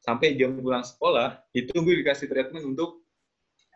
Sampai 0.00 0.40
jam 0.40 0.56
pulang 0.56 0.80
sekolah 0.80 1.36
itu 1.52 1.68
gue 1.68 1.94
dikasih 2.00 2.32
treatment 2.32 2.64
untuk 2.64 3.04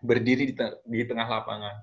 berdiri 0.01 0.49
di, 0.49 0.55
te 0.57 0.81
di 0.89 1.05
tengah 1.05 1.29
lapangan 1.29 1.77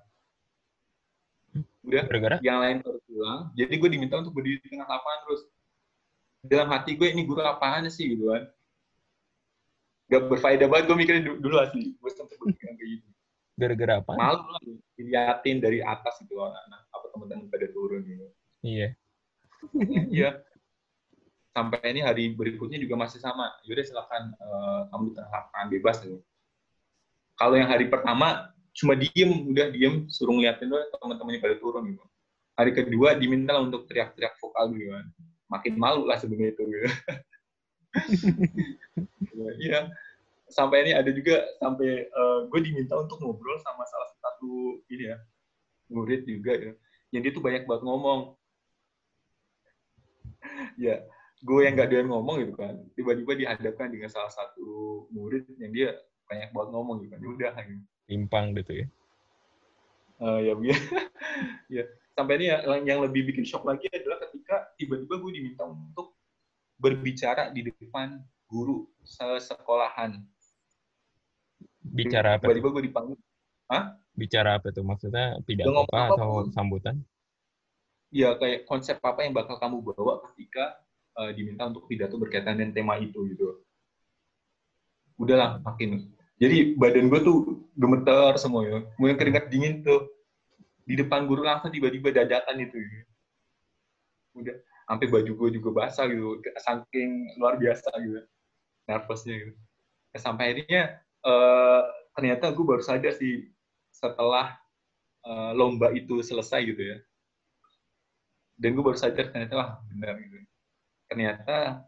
udah 1.86 2.04
Gara-gara? 2.06 2.38
yang 2.44 2.60
lain 2.60 2.78
baru 2.84 3.00
pulang. 3.08 3.42
Jadi 3.56 3.74
gue 3.76 3.90
diminta 3.90 4.16
untuk 4.20 4.34
berdiri 4.36 4.60
di 4.62 4.70
tengah 4.72 4.88
lapangan 4.88 5.20
terus. 5.26 5.42
Dalam 6.40 6.68
hati 6.72 6.96
gue 6.96 7.08
ini 7.12 7.24
guru 7.28 7.44
apaan 7.44 7.88
sih 7.92 8.16
gitu 8.16 8.32
kan. 8.32 8.48
Gak 10.10 10.26
berfaedah 10.26 10.68
banget 10.72 10.86
gue 10.90 10.98
mikirin 10.98 11.22
dulu, 11.26 11.38
dulu 11.38 11.56
asli. 11.62 11.94
Gue 12.00 12.12
sempat 12.14 12.36
berpikiran 12.40 12.74
kayak 12.80 12.90
gitu. 12.98 13.08
Gara-gara 13.60 13.94
apa? 14.00 14.12
Malu 14.16 14.44
lah 14.48 14.62
diliatin 14.96 15.58
dari 15.60 15.80
atas 15.84 16.16
gitu 16.24 16.40
anak-anak 16.40 16.82
apa 16.96 17.06
teman-teman 17.12 17.46
pada 17.52 17.68
turun 17.72 18.02
gitu. 18.08 18.26
Iya. 18.64 18.88
Iya. 20.16 20.30
Sampai 21.52 21.82
ini 21.92 22.00
hari 22.00 22.32
berikutnya 22.32 22.80
juga 22.80 22.96
masih 22.96 23.20
sama. 23.20 23.52
Yaudah 23.68 23.84
silakan 23.84 24.32
uh, 24.40 24.82
kamu 24.88 25.12
di 25.12 25.14
tengah 25.20 25.32
lapangan 25.34 25.68
bebas 25.68 25.98
gitu. 26.08 26.18
Kalau 27.36 27.56
yang 27.56 27.68
hari 27.68 27.88
pertama 27.92 28.52
cuma 28.80 28.96
diem 28.96 29.52
udah 29.52 29.68
diem 29.76 30.08
suruh 30.08 30.32
ngeliatin 30.32 30.72
doang 30.72 30.88
teman-temannya 30.96 31.44
pada 31.44 31.56
turun 31.60 31.84
gitu. 31.92 32.06
Hari 32.56 32.72
kedua 32.72 33.16
diminta 33.20 33.56
lah 33.56 33.68
untuk 33.68 33.88
teriak-teriak 33.92 34.40
vokal 34.40 34.72
gitu 34.72 34.96
kan. 34.96 35.06
Makin 35.52 35.74
malu 35.76 36.08
lah 36.08 36.16
sebenarnya 36.16 36.56
itu 36.56 36.64
gitu. 36.64 36.88
Iya. 39.60 39.92
Sampai 40.50 40.82
ini 40.88 40.92
ada 40.98 41.10
juga 41.14 41.46
sampai 41.62 42.10
uh, 42.10 42.48
gue 42.50 42.60
diminta 42.64 42.98
untuk 42.98 43.22
ngobrol 43.22 43.60
sama 43.62 43.86
salah 43.86 44.10
satu 44.18 44.82
ini 44.90 45.14
ya 45.14 45.18
murid 45.90 46.26
juga 46.26 46.54
ya 46.58 46.74
dia 47.10 47.32
tuh 47.32 47.44
banyak 47.44 47.68
banget 47.68 47.84
ngomong. 47.84 48.36
Ya 50.80 51.04
gue 51.40 51.60
yang 51.64 51.80
gak 51.80 51.88
doyan 51.92 52.08
ngomong 52.12 52.36
gitu 52.44 52.54
kan 52.60 52.76
tiba-tiba 53.00 53.32
dihadapkan 53.32 53.88
dengan 53.88 54.12
salah 54.12 54.28
satu 54.28 55.08
murid 55.16 55.48
yang 55.56 55.72
dia 55.72 55.96
banyak 56.28 56.52
banget 56.52 56.70
ngomong 56.76 56.96
gitu 57.00 57.16
kan 57.16 57.20
ya 57.24 57.30
udah 57.32 57.54
gitu 57.64 57.84
timpang 58.10 58.58
gitu 58.58 58.84
ya. 58.84 58.86
Uh, 60.20 60.40
ya 60.42 60.54
ya. 60.58 60.78
Ya 61.70 61.84
sampai 62.18 62.42
ini 62.42 62.46
ya, 62.52 62.58
yang 62.84 63.00
lebih 63.06 63.30
bikin 63.32 63.46
shock 63.46 63.64
lagi 63.64 63.88
adalah 63.94 64.20
ketika 64.28 64.74
tiba-tiba 64.76 65.22
gue 65.22 65.32
diminta 65.32 65.64
untuk 65.64 66.18
berbicara 66.82 67.54
di 67.54 67.70
depan 67.70 68.20
guru 68.50 68.90
sekolahan 69.40 70.20
bicara 71.80 72.36
apa 72.36 72.50
tiba-tiba 72.50 72.70
gue 72.76 72.84
dipanggil. 72.92 73.18
Hah? 73.70 73.96
bicara 74.20 74.60
apa 74.60 74.76
tuh? 74.76 74.84
Maksudnya 74.84 75.40
pidato 75.48 75.88
apa 75.88 76.12
atau 76.12 76.52
sambutan? 76.52 77.00
Ya 78.12 78.36
kayak 78.36 78.68
konsep 78.68 79.00
apa 79.00 79.24
yang 79.24 79.32
bakal 79.32 79.56
kamu 79.56 79.80
bawa 79.80 80.20
ketika 80.30 80.76
uh, 81.16 81.32
diminta 81.32 81.72
untuk 81.72 81.88
pidato 81.88 82.20
berkaitan 82.20 82.60
dengan 82.60 82.76
tema 82.76 83.00
itu 83.00 83.24
gitu. 83.32 83.64
Udahlah 85.16 85.64
makin 85.64 86.12
jadi 86.40 86.80
badan 86.80 87.12
gue 87.12 87.20
tuh 87.20 87.38
gemeter 87.76 88.32
semua 88.40 88.64
ya. 88.64 88.80
Mulai 88.96 89.20
keringat 89.20 89.52
dingin 89.52 89.84
tuh. 89.84 90.08
Di 90.88 90.96
depan 90.96 91.28
guru 91.28 91.44
langsung 91.46 91.70
tiba-tiba 91.70 92.10
dadakan 92.10 92.58
itu 92.64 92.80
gitu. 92.80 93.08
udah 94.40 94.56
sampai 94.88 95.06
baju 95.12 95.32
gue 95.36 95.50
juga 95.60 95.70
basah 95.76 96.08
gitu. 96.08 96.40
Saking 96.64 97.36
luar 97.38 97.60
biasa 97.60 97.92
gitu. 98.00 98.24
Nervousnya 98.88 99.36
gitu. 99.36 99.54
Sampai 100.16 100.56
akhirnya 100.56 101.04
uh, 101.28 101.84
ternyata 102.16 102.56
gue 102.56 102.66
baru 102.66 102.82
sadar 102.82 103.14
sih 103.20 103.52
setelah 103.92 104.56
uh, 105.28 105.52
lomba 105.52 105.92
itu 105.92 106.24
selesai 106.24 106.64
gitu 106.66 106.82
ya. 106.82 106.98
Dan 108.56 108.80
gue 108.80 108.84
baru 108.84 108.96
sadar 108.96 109.28
ternyata 109.28 109.54
wah 109.60 109.72
benar 109.92 110.16
gitu. 110.24 110.40
Ternyata 111.12 111.84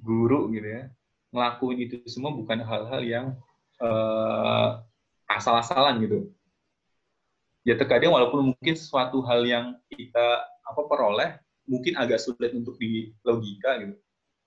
guru 0.00 0.48
gitu 0.56 0.64
ya 0.64 0.88
ngelakuin 1.30 1.78
itu 1.86 1.96
semua 2.10 2.34
bukan 2.34 2.58
hal-hal 2.62 3.02
yang 3.06 3.26
uh, 3.80 4.80
asal-asalan 5.26 6.04
gitu. 6.04 6.18
Ya 7.64 7.76
terkadang 7.76 8.16
walaupun 8.16 8.52
mungkin 8.52 8.74
sesuatu 8.76 9.20
hal 9.24 9.44
yang 9.44 9.76
kita 9.92 10.26
apa 10.44 10.82
peroleh 10.88 11.36
mungkin 11.68 11.94
agak 12.00 12.18
sulit 12.18 12.56
untuk 12.56 12.80
di 12.80 13.12
logika 13.22 13.78
gitu. 13.84 13.94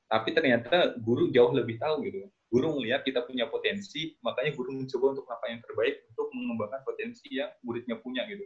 Tapi 0.10 0.30
ternyata 0.34 0.98
guru 1.02 1.30
jauh 1.30 1.54
lebih 1.54 1.78
tahu 1.78 2.06
gitu. 2.06 2.30
Guru 2.54 2.78
melihat 2.78 3.02
kita 3.02 3.26
punya 3.26 3.50
potensi 3.50 4.14
makanya 4.22 4.54
guru 4.54 4.78
mencoba 4.78 5.06
untuk 5.18 5.26
apa 5.30 5.46
yang 5.50 5.60
terbaik 5.62 6.06
untuk 6.14 6.28
mengembangkan 6.34 6.82
potensi 6.86 7.28
yang 7.34 7.50
muridnya 7.66 7.98
punya 7.98 8.26
gitu. 8.30 8.46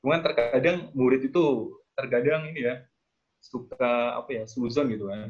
Cuman 0.00 0.24
terkadang 0.24 0.88
murid 0.96 1.28
itu 1.28 1.76
terkadang 1.96 2.52
ini 2.52 2.64
ya 2.64 2.74
suka 3.40 4.16
apa 4.16 4.30
ya 4.32 4.44
suzon 4.48 4.88
gitu 4.92 5.08
kan. 5.08 5.28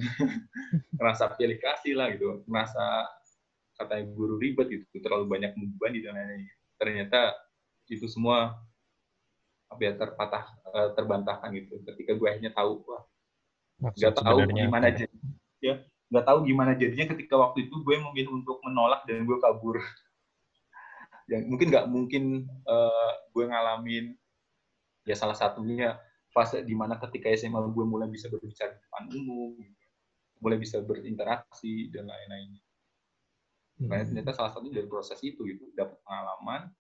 Merasa 0.99 1.33
pilih 1.35 1.59
kasih 1.59 1.99
lah 1.99 2.15
gitu 2.15 2.47
merasa 2.47 3.11
katanya 3.77 4.05
guru 4.13 4.41
ribet 4.41 4.73
gitu 4.73 4.85
terlalu 5.05 5.37
banyak 5.37 5.53
membebani 5.55 6.01
dan 6.01 6.17
lain-lain 6.17 6.49
ternyata 6.77 7.37
itu 7.89 8.09
semua 8.11 8.57
apa 9.67 9.81
ya 9.83 9.93
terpatah 9.99 10.45
eh, 10.73 10.89
terbantahkan 10.95 11.49
gitu. 11.55 11.83
Ketika 11.83 12.13
gue 12.15 12.29
akhirnya 12.31 12.53
tahu 12.55 12.83
wah 12.87 13.05
nggak 13.77 14.17
tahu 14.17 14.39
gimana 14.57 14.89
jadi 14.89 15.13
ya 15.61 15.85
nggak 16.09 16.25
tahu 16.25 16.39
gimana 16.49 16.73
jadinya 16.73 17.13
ketika 17.13 17.37
waktu 17.37 17.69
itu 17.69 17.77
gue 17.85 17.97
memilih 18.01 18.41
untuk 18.41 18.63
menolak 18.63 19.05
dan 19.05 19.27
gue 19.27 19.39
kabur. 19.43 19.83
Yang 21.31 21.43
mungkin 21.51 21.67
nggak 21.75 21.87
mungkin 21.91 22.25
uh, 22.71 23.13
gue 23.35 23.45
ngalamin 23.51 24.15
ya 25.07 25.15
salah 25.19 25.35
satunya 25.35 25.99
fase 26.31 26.63
di 26.63 26.75
mana 26.79 26.99
ketika 27.03 27.31
SMA 27.35 27.59
gue 27.75 27.85
mulai 27.87 28.07
bisa 28.07 28.31
berbicara 28.31 28.75
di 28.75 28.81
depan 28.81 29.05
umum, 29.11 29.53
mulai 30.39 30.59
bisa 30.61 30.79
berinteraksi 30.83 31.91
dan 31.91 32.07
lain-lain. 32.07 32.55
Hmm. 33.77 33.89
Karena 33.93 34.05
ternyata 34.09 34.33
salah 34.33 34.53
satu 34.53 34.73
dari 34.73 34.89
proses 34.89 35.21
itu 35.21 35.45
gitu, 35.45 35.69
dapat 35.77 35.97
pengalaman, 36.05 36.73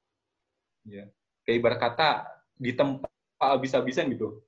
ya 0.88 1.04
kayak 1.44 1.56
ibarat 1.60 1.78
kata 1.78 2.10
di 2.56 2.72
tempat 2.72 3.10
habis-habisan 3.36 4.08
gitu, 4.16 4.40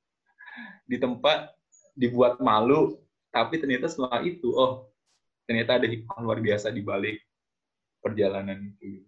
di 0.88 0.96
tempat 0.96 1.52
dibuat 1.92 2.40
malu, 2.40 2.96
tapi 3.28 3.60
ternyata 3.60 3.90
setelah 3.90 4.24
itu, 4.24 4.48
oh 4.56 4.88
ternyata 5.44 5.80
ada 5.80 5.86
hikmah 5.88 6.18
luar 6.24 6.40
biasa 6.40 6.72
di 6.72 6.80
balik 6.80 7.20
perjalanan 8.00 8.72
itu. 8.80 9.04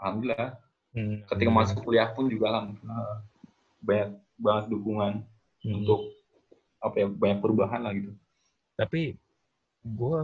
Alhamdulillah. 0.00 0.56
Hmm. 0.90 1.22
Ketika 1.28 1.50
masuk 1.54 1.86
kuliah 1.86 2.10
pun 2.10 2.26
juga 2.26 2.50
alhamdulillah 2.50 3.22
banyak 3.80 4.10
banget 4.36 4.64
dukungan 4.68 5.12
hmm. 5.62 5.78
untuk 5.80 6.00
apa 6.80 6.96
ya 6.96 7.06
banyak 7.08 7.38
perubahan 7.40 7.80
lah 7.84 7.92
gitu. 7.94 8.12
Tapi 8.74 9.14
gue 9.84 10.18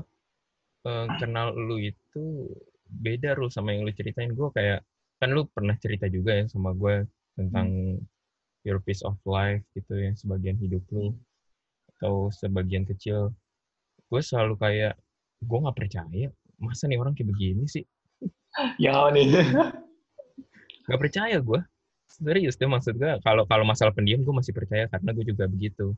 uh, 0.86 1.06
kenal 1.18 1.50
lu 1.52 1.82
itu 1.82 2.46
beda 2.86 3.34
lu 3.34 3.50
sama 3.50 3.74
yang 3.74 3.82
lu 3.82 3.92
ceritain. 3.92 4.30
Gue 4.32 4.54
kayak 4.54 4.86
kan 5.18 5.34
lu 5.34 5.48
pernah 5.50 5.74
cerita 5.80 6.06
juga 6.06 6.38
ya 6.38 6.44
sama 6.46 6.70
gue 6.76 7.02
tentang 7.34 7.98
hmm. 7.98 8.04
your 8.62 8.78
piece 8.80 9.02
of 9.02 9.18
life 9.26 9.64
gitu 9.74 9.96
ya 9.96 10.12
sebagian 10.14 10.56
hidup 10.60 10.84
lu 10.94 11.10
hmm. 11.12 11.18
atau 11.98 12.30
sebagian 12.30 12.86
kecil. 12.86 13.34
Gue 14.06 14.22
selalu 14.22 14.54
kayak 14.62 14.94
gue 15.42 15.58
nggak 15.58 15.76
percaya 15.76 16.30
masa 16.56 16.88
nih 16.88 16.96
orang 16.96 17.12
kayak 17.12 17.34
begini 17.34 17.66
sih? 17.66 17.84
Ya 18.80 19.12
nih. 19.12 19.28
Nggak 20.88 21.00
percaya 21.02 21.36
gue 21.44 21.60
serius 22.08 22.56
tuh 22.56 22.72
maksud 22.72 22.96
gue 22.96 23.12
kalau 23.20 23.44
kalau 23.44 23.68
masalah 23.68 23.92
pendiam 23.92 24.24
gue 24.24 24.32
masih 24.32 24.56
percaya 24.56 24.88
karena 24.88 25.12
gue 25.12 25.24
juga 25.28 25.44
begitu. 25.44 25.92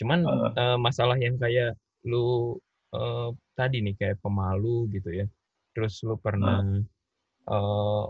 Cuman 0.00 0.24
uh. 0.24 0.48
Uh, 0.56 0.78
masalah 0.80 1.20
yang 1.20 1.36
kayak 1.36 1.76
lu 2.08 2.56
uh, 2.96 3.36
tadi 3.60 3.84
nih 3.84 3.94
kayak 4.00 4.16
pemalu 4.24 4.88
gitu 4.96 5.12
ya. 5.12 5.26
Terus 5.76 6.00
lu 6.02 6.16
pernah 6.16 6.64
uh. 6.64 6.80
Uh, 7.50 8.04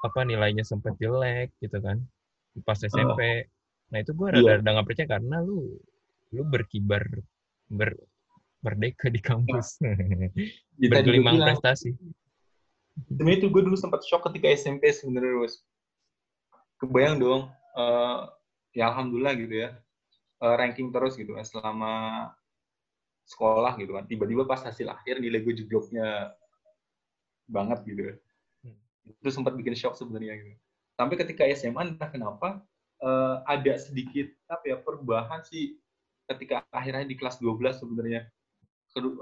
apa 0.00 0.24
nilainya 0.24 0.64
sempat 0.64 0.96
jelek 0.96 1.52
gitu 1.60 1.76
kan 1.76 2.00
pas 2.64 2.80
SMP 2.80 3.20
uh. 3.20 3.44
nah 3.92 3.98
itu 4.00 4.16
gue 4.16 4.32
iya. 4.32 4.56
rada-rada 4.56 4.70
nggak 4.80 4.86
percaya 4.88 5.08
karena 5.12 5.36
lu 5.44 5.76
lu 6.32 6.42
berkibar 6.48 7.04
ber 7.68 7.92
merdeka 8.60 9.08
di 9.08 9.20
kampus. 9.20 9.80
Bergelimang 10.76 11.40
prestasi. 11.40 11.96
Sebenarnya 13.08 13.36
itu 13.40 13.48
gue 13.48 13.62
dulu 13.64 13.76
sempat 13.76 14.04
shock 14.04 14.28
ketika 14.28 14.52
SMP 14.52 14.92
sebenarnya 14.92 15.48
kebayang 16.80 17.16
dong 17.20 17.42
uh, 17.76 18.28
ya 18.76 18.92
alhamdulillah 18.92 19.36
gitu 19.36 19.54
ya 19.68 19.70
uh, 20.44 20.54
ranking 20.56 20.92
terus 20.92 21.16
gitu 21.16 21.36
selama 21.44 22.28
sekolah 23.30 23.78
gitu 23.78 23.94
kan. 23.94 24.04
Tiba-tiba 24.10 24.42
pas 24.42 24.58
hasil 24.58 24.90
akhir 24.90 25.22
nilai 25.22 25.38
gue 25.46 25.54
jebloknya 25.62 26.34
banget 27.46 27.78
gitu. 27.86 28.02
Hmm. 28.66 28.76
itu 29.22 29.30
sempat 29.30 29.54
bikin 29.54 29.78
shock 29.78 29.94
sebenarnya 29.94 30.34
gitu. 30.42 30.54
Sampai 30.98 31.14
ketika 31.14 31.46
SMA 31.54 31.94
entah 31.94 32.10
kenapa 32.10 32.60
uh, 33.00 33.46
ada 33.46 33.78
sedikit 33.78 34.26
apa 34.50 34.74
ya 34.74 34.76
perubahan 34.82 35.46
sih 35.46 35.78
ketika 36.26 36.66
akhirnya 36.74 37.06
di 37.06 37.14
kelas 37.14 37.38
12 37.38 37.78
sebenarnya. 37.78 38.26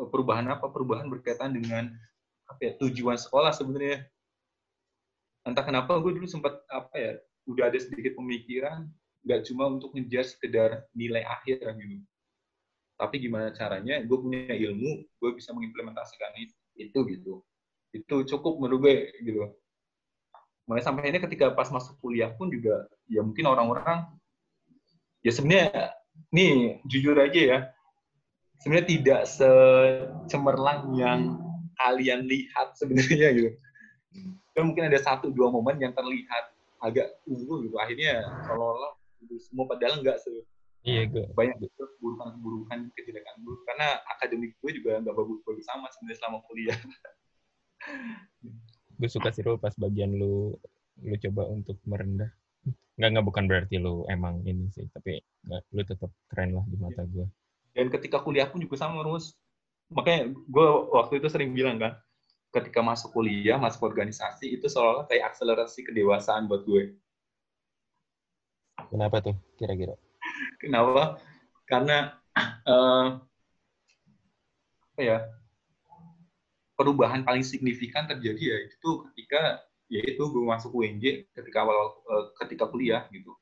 Perubahan 0.08 0.48
apa? 0.48 0.72
Perubahan 0.72 1.12
berkaitan 1.12 1.52
dengan 1.52 1.92
apa 2.48 2.60
ya 2.64 2.72
tujuan 2.80 3.20
sekolah 3.20 3.52
sebenarnya. 3.52 4.08
Entah 5.44 5.60
kenapa 5.60 6.00
gue 6.00 6.16
dulu 6.16 6.24
sempat 6.24 6.64
apa 6.72 6.96
ya 6.96 7.12
udah 7.44 7.68
ada 7.68 7.76
sedikit 7.76 8.16
pemikiran 8.16 8.88
nggak 9.24 9.44
cuma 9.48 9.68
untuk 9.68 9.92
ngejar 9.92 10.24
sekedar 10.24 10.88
nilai 10.96 11.24
akhir 11.24 11.60
gitu 11.60 12.04
tapi 12.98 13.22
gimana 13.22 13.54
caranya? 13.54 14.02
Gue 14.02 14.18
punya 14.18 14.50
ilmu 14.50 15.06
gue 15.06 15.30
bisa 15.38 15.54
mengimplementasikan 15.54 16.34
itu 16.74 16.98
gitu. 17.06 17.46
Itu 17.94 18.26
cukup 18.26 18.58
menurut 18.58 18.90
gue 18.90 18.96
gitu. 19.22 19.54
Mulai 20.66 20.82
sampai 20.82 21.08
ini 21.08 21.22
ketika 21.22 21.54
pas 21.54 21.70
masuk 21.70 21.96
kuliah 22.02 22.34
pun 22.34 22.50
juga 22.50 22.84
ya 23.08 23.24
mungkin 23.24 23.46
orang-orang 23.48 24.04
ya 25.22 25.32
sebenarnya 25.32 25.94
nih 26.34 26.82
jujur 26.90 27.14
aja 27.16 27.40
ya. 27.40 27.58
Sebenarnya 28.58 28.86
tidak 28.90 29.20
secemerlang 29.30 30.90
yang 30.98 31.38
kalian 31.78 32.26
lihat 32.26 32.74
sebenarnya 32.74 33.30
gitu. 33.38 33.50
Kan 34.58 34.74
mungkin 34.74 34.90
ada 34.90 34.98
satu 34.98 35.30
dua 35.30 35.54
momen 35.54 35.78
yang 35.78 35.94
terlihat 35.94 36.50
agak 36.82 37.22
unggul 37.30 37.62
gitu. 37.62 37.78
Akhirnya 37.78 38.26
seolah-olah 38.50 38.98
semua 39.38 39.70
padahal 39.70 40.02
enggak 40.02 40.18
se 40.18 40.30
iya 40.88 41.02
gue 41.04 41.24
banyak 41.36 41.56
betul 41.60 41.86
keburukan-keburukan 42.00 42.78
ketidakan 42.96 43.34
gue 43.44 43.56
karena 43.68 43.88
akademik 44.16 44.56
gue 44.64 44.70
juga 44.80 45.04
nggak 45.04 45.16
bagus-bagus 45.16 45.66
sama 45.68 45.86
sebenarnya 45.92 46.18
selama 46.24 46.38
kuliah. 46.48 46.78
Gue 48.98 49.08
suka 49.12 49.28
sih 49.30 49.44
lo 49.44 49.60
pas 49.60 49.76
bagian 49.76 50.16
lu 50.16 50.56
lu 51.04 51.14
coba 51.28 51.46
untuk 51.52 51.76
merendah. 51.84 52.32
Nggak 52.96 53.10
nggak 53.14 53.26
bukan 53.28 53.44
berarti 53.46 53.76
lu 53.76 54.08
emang 54.08 54.40
ini 54.48 54.72
sih 54.72 54.88
tapi 54.90 55.20
nggak 55.46 55.62
lu 55.76 55.82
tetap 55.84 56.10
keren 56.32 56.56
lah 56.56 56.64
di 56.66 56.76
mata 56.80 57.04
gue 57.04 57.28
dan 57.78 57.94
ketika 57.94 58.18
kuliah 58.18 58.50
pun 58.50 58.58
juga 58.58 58.74
sama 58.74 59.06
terus 59.06 59.38
makanya 59.94 60.34
gue 60.34 60.68
waktu 60.90 61.22
itu 61.22 61.30
sering 61.30 61.54
bilang 61.54 61.78
kan 61.78 61.94
ketika 62.48 62.80
masuk 62.80 63.12
kuliah, 63.12 63.60
masuk 63.60 63.84
organisasi, 63.84 64.56
itu 64.56 64.66
seolah-olah 64.72 65.04
kayak 65.04 65.32
akselerasi 65.32 65.84
kedewasaan 65.84 66.48
buat 66.48 66.64
gue. 66.64 66.96
Kenapa 68.88 69.20
tuh 69.20 69.36
kira-kira? 69.60 70.00
Kenapa? 70.58 71.22
Karena 71.66 72.18
uh, 72.66 73.22
apa 74.94 75.00
ya? 75.00 75.18
Perubahan 76.78 77.26
paling 77.26 77.42
signifikan 77.42 78.06
terjadi 78.06 78.54
ya 78.54 78.58
itu 78.70 78.90
ketika 79.10 79.62
ya 79.88 80.04
itu 80.04 80.20
gue 80.20 80.44
masuk 80.44 80.76
UNJ 80.78 81.32
ketika 81.32 81.64
awal 81.64 81.96
uh, 82.06 82.30
ketika 82.44 82.68
kuliah 82.68 83.08
gitu 83.10 83.32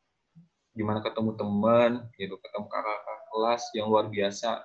gimana 0.78 1.02
ketemu 1.02 1.34
teman 1.34 2.06
gitu 2.14 2.38
ketemu 2.38 2.66
kakak-kakak 2.70 3.20
kelas 3.32 3.62
yang 3.74 3.86
luar 3.90 4.06
biasa 4.06 4.62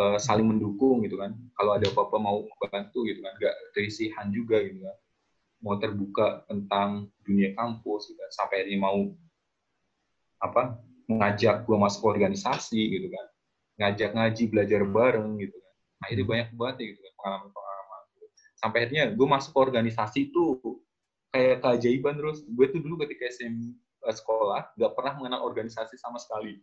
uh, 0.00 0.16
saling 0.16 0.48
mendukung 0.48 1.04
gitu 1.04 1.20
kan 1.20 1.36
kalau 1.52 1.76
ada 1.76 1.90
apa-apa 1.92 2.16
mau 2.16 2.46
bantu 2.72 3.04
gitu 3.04 3.20
kan 3.20 3.34
gak 3.36 3.54
terisihan 3.76 4.32
juga 4.32 4.62
gitu 4.64 4.80
kan 4.86 4.96
mau 5.60 5.76
terbuka 5.76 6.46
tentang 6.48 7.10
dunia 7.26 7.52
kampus 7.52 8.08
gitu 8.08 8.18
kan. 8.20 8.30
sampai 8.32 8.64
ini 8.70 8.80
mau 8.80 9.12
apa 10.40 10.80
mengajak 11.06 11.62
gue 11.66 11.76
masuk 11.78 12.02
organisasi 12.10 12.80
gitu 12.92 13.06
kan. 13.10 13.26
Ngajak 13.76 14.10
ngaji 14.14 14.42
belajar 14.50 14.80
bareng 14.82 15.38
gitu 15.38 15.56
kan. 15.56 15.74
Nah 15.96 16.08
itu 16.12 16.22
banyak 16.26 16.48
banget 16.54 16.76
ya, 16.82 16.86
gitu 16.92 17.00
kan 17.00 17.12
pengalaman-pengalaman 17.16 17.76
sampai 18.56 18.78
akhirnya 18.82 19.04
gue 19.12 19.26
masuk 19.28 19.52
organisasi 19.54 20.32
itu 20.32 20.44
kayak 21.30 21.62
keajaiban 21.62 22.16
terus. 22.16 22.42
Gue 22.48 22.66
tuh 22.72 22.80
dulu 22.80 23.04
ketika 23.04 23.28
SM 23.30 23.54
eh, 24.06 24.14
sekolah 24.16 24.74
gak 24.74 24.92
pernah 24.96 25.12
mengenal 25.20 25.40
organisasi 25.44 25.94
sama 26.00 26.18
sekali. 26.18 26.58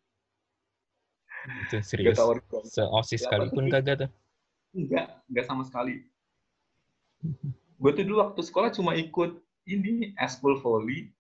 Itu 1.67 1.83
serius. 1.83 2.17
seosis 2.71 3.27
sekalipun 3.27 3.67
kagak 3.67 4.07
tuh? 4.07 4.09
Enggak 4.73 5.21
enggak 5.27 5.45
sama 5.45 5.63
sekali. 5.67 6.03
Gue 7.79 7.91
tuh 7.95 8.03
dulu 8.03 8.23
waktu 8.23 8.41
sekolah 8.41 8.71
cuma 8.71 8.95
ikut 8.95 9.39
ini 9.67 10.11
eskul 10.19 10.59
volley 10.59 11.11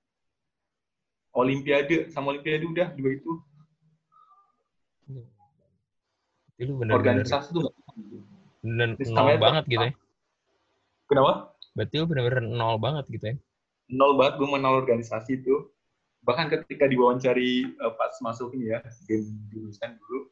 olimpiade 1.33 2.09
sama 2.13 2.33
olimpiade 2.33 2.65
udah 2.65 2.87
dua 2.93 3.09
itu 3.17 3.31
itu 6.61 6.71
bener, 6.77 6.93
organisasi 6.95 7.49
tuh 7.51 7.73
bener 8.61 8.95
nol 9.11 9.35
banget 9.41 9.63
gitu 9.67 9.85
ya 9.89 9.93
kenapa 11.09 11.53
Berarti 11.73 11.95
lu 11.97 12.05
bener-bener 12.05 12.41
nol 12.45 12.77
banget 12.77 13.05
gitu 13.09 13.25
ya? 13.33 13.35
Nol 13.89 14.13
banget, 14.17 14.33
gue 14.37 14.49
menol 14.49 14.75
organisasi 14.85 15.41
itu. 15.41 15.73
Bahkan 16.23 16.47
ketika 16.53 16.85
diwawancari 16.87 17.67
uh, 17.81 17.93
pas 17.97 18.13
masuk 18.23 18.53
ini 18.55 18.71
ya, 18.71 18.79
game 19.09 19.27
jurusan 19.51 19.97
dulu, 19.99 20.31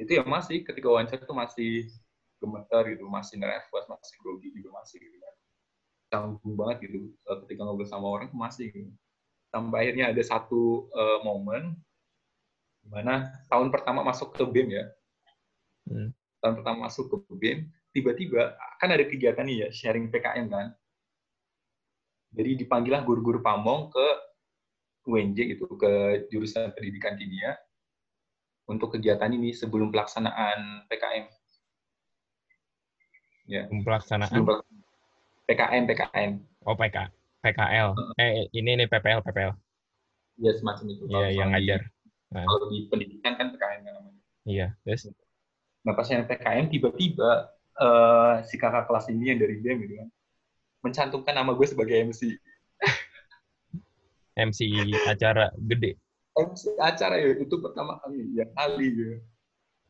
itu 0.00 0.16
ya 0.16 0.24
masih, 0.24 0.64
ketika 0.64 0.88
wawancara 0.88 1.20
itu 1.20 1.34
masih 1.36 1.72
gemeter 2.40 2.82
gitu, 2.96 3.04
masih 3.10 3.36
nervous, 3.36 3.84
masih 3.90 4.14
grogi 4.24 4.48
juga 4.56 4.80
masih 4.80 4.96
gitu 5.02 5.18
kan. 5.20 5.34
Canggung 6.08 6.54
banget 6.56 6.88
gitu, 6.88 7.12
ketika 7.44 7.60
ngobrol 7.66 7.86
sama 7.90 8.06
orang 8.08 8.30
masih 8.32 8.72
gitu. 8.72 8.88
Sampai 9.52 9.84
akhirnya 9.84 10.08
ada 10.16 10.22
satu 10.24 10.88
uh, 10.96 11.20
momen, 11.28 11.76
di 12.80 12.88
mana 12.88 13.28
tahun 13.52 13.68
pertama 13.68 14.00
masuk 14.00 14.32
ke 14.32 14.48
BEM 14.48 14.68
ya, 14.72 14.84
hmm. 15.92 16.08
tahun 16.40 16.54
pertama 16.56 16.88
masuk 16.88 17.12
ke 17.12 17.16
BEM, 17.36 17.68
tiba-tiba 17.92 18.56
kan 18.80 18.88
ada 18.88 19.04
kegiatan 19.04 19.44
nih 19.44 19.68
ya 19.68 19.68
sharing 19.68 20.08
PKM 20.08 20.48
kan. 20.48 20.72
Jadi 22.32 22.64
dipanggillah 22.64 23.04
guru-guru 23.04 23.44
pamong 23.44 23.92
ke 23.92 24.06
UNJ 25.04 25.52
gitu 25.52 25.68
ke 25.76 26.24
jurusan 26.32 26.72
pendidikan 26.72 27.12
kimia 27.20 27.52
untuk 28.64 28.96
kegiatan 28.96 29.28
ini 29.28 29.52
sebelum 29.52 29.92
pelaksanaan 29.92 30.88
PKM. 30.88 31.28
Ya. 33.52 33.68
Pelaksanaan 33.68 34.48
PKM 35.44 35.82
PKM. 35.84 36.30
Oh 36.64 36.72
PK 36.72 37.21
PKL. 37.42 37.88
Eh 38.16 38.48
ini 38.54 38.70
nih 38.78 38.86
PPL 38.86 39.20
PPL. 39.26 39.52
Ya 40.40 40.52
semacam 40.56 40.84
itu. 40.88 41.02
Iya 41.10 41.28
yang 41.34 41.50
ngajar. 41.52 41.80
Nah. 42.32 42.46
Kalau 42.48 42.70
di 42.72 42.88
pendidikan 42.88 43.36
kan 43.36 43.52
PKM 43.52 43.80
kan 43.84 43.92
namanya. 43.98 44.20
Iya, 44.48 44.66
terus. 44.86 45.10
Nah 45.82 45.92
pas 45.92 46.08
yang 46.08 46.24
PKM 46.24 46.70
tiba-tiba 46.70 47.52
uh, 47.78 48.42
si 48.44 48.58
kakak 48.60 48.88
kelas 48.88 49.08
ini 49.08 49.34
yang 49.34 49.40
dari 49.40 49.56
BEM 49.60 49.76
gitu 49.86 49.94
kan 50.02 50.08
mencantumkan 50.82 51.34
nama 51.38 51.54
gue 51.54 51.66
sebagai 51.66 51.94
MC 51.94 52.36
MC 54.34 54.58
acara 55.06 55.54
gede 55.54 55.96
MC 56.34 56.74
acara 56.80 57.20
ya 57.20 57.38
itu 57.38 57.54
pertama 57.62 58.02
kali 58.02 58.34
yang 58.34 58.50
kali 58.56 58.88
ya 58.90 59.12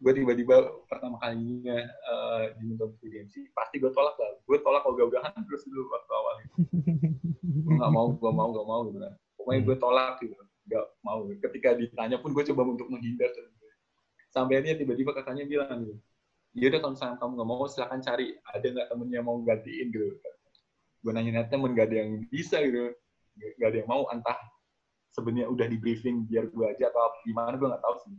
gue 0.03 0.13
tiba-tiba 0.19 0.57
pertama 0.91 1.15
kalinya 1.23 1.79
uh, 2.11 2.51
diminta 2.59 2.91
jadi 2.99 3.23
MC 3.23 3.55
pasti 3.55 3.79
gue 3.79 3.91
tolak 3.95 4.19
lah. 4.19 4.35
Gue 4.43 4.59
tolak 4.59 4.83
ogah-ogahan 4.83 5.39
terus 5.47 5.63
dulu 5.71 5.87
waktu 5.95 6.13
awal 6.13 6.35
gue 7.43 7.75
nggak 7.79 7.93
mau 7.95 8.09
gue 8.11 8.33
mau 8.35 8.49
gak 8.51 8.67
mau 8.67 8.81
gitu 8.91 8.99
kan 8.99 9.15
pokoknya 9.39 9.61
gue 9.63 9.77
tolak 9.79 10.15
gitu 10.19 10.35
nggak 10.67 10.87
mau. 11.07 11.21
Ketika 11.39 11.69
ditanya 11.79 12.17
pun 12.19 12.35
gue 12.35 12.45
coba 12.51 12.63
untuk 12.67 12.91
menghindar 12.91 13.31
sampai 14.35 14.59
akhirnya 14.59 14.81
tiba-tiba 14.83 15.11
katanya 15.15 15.45
bilang 15.47 15.87
gitu 15.87 15.95
ya 16.53 16.69
udah 16.69 16.81
kalau 16.85 16.93
misalnya 16.93 17.17
kamu 17.17 17.33
nggak 17.39 17.49
mau 17.49 17.65
silahkan 17.71 18.01
cari. 18.03 18.29
Ada 18.53 18.67
nggak 18.75 18.87
temennya 18.91 19.21
mau 19.25 19.37
gantiin 19.41 19.87
gitu. 19.89 20.09
Gue 21.03 21.13
nanya 21.15 21.47
temen 21.51 21.75
gak 21.75 21.91
ada 21.91 21.97
yang 22.05 22.11
bisa 22.31 22.61
gitu. 22.63 22.93
Gak 23.59 23.69
ada 23.73 23.77
yang 23.83 23.89
mau 23.89 24.05
entah 24.13 24.39
sebenarnya 25.13 25.49
udah 25.49 25.67
di 25.69 25.77
briefing 25.77 26.25
biar 26.25 26.49
gue 26.49 26.67
aja 26.69 26.89
atau 26.89 27.13
gimana 27.29 27.57
gue 27.61 27.69
nggak 27.69 27.85
tahu 27.85 27.97
sih 28.05 28.17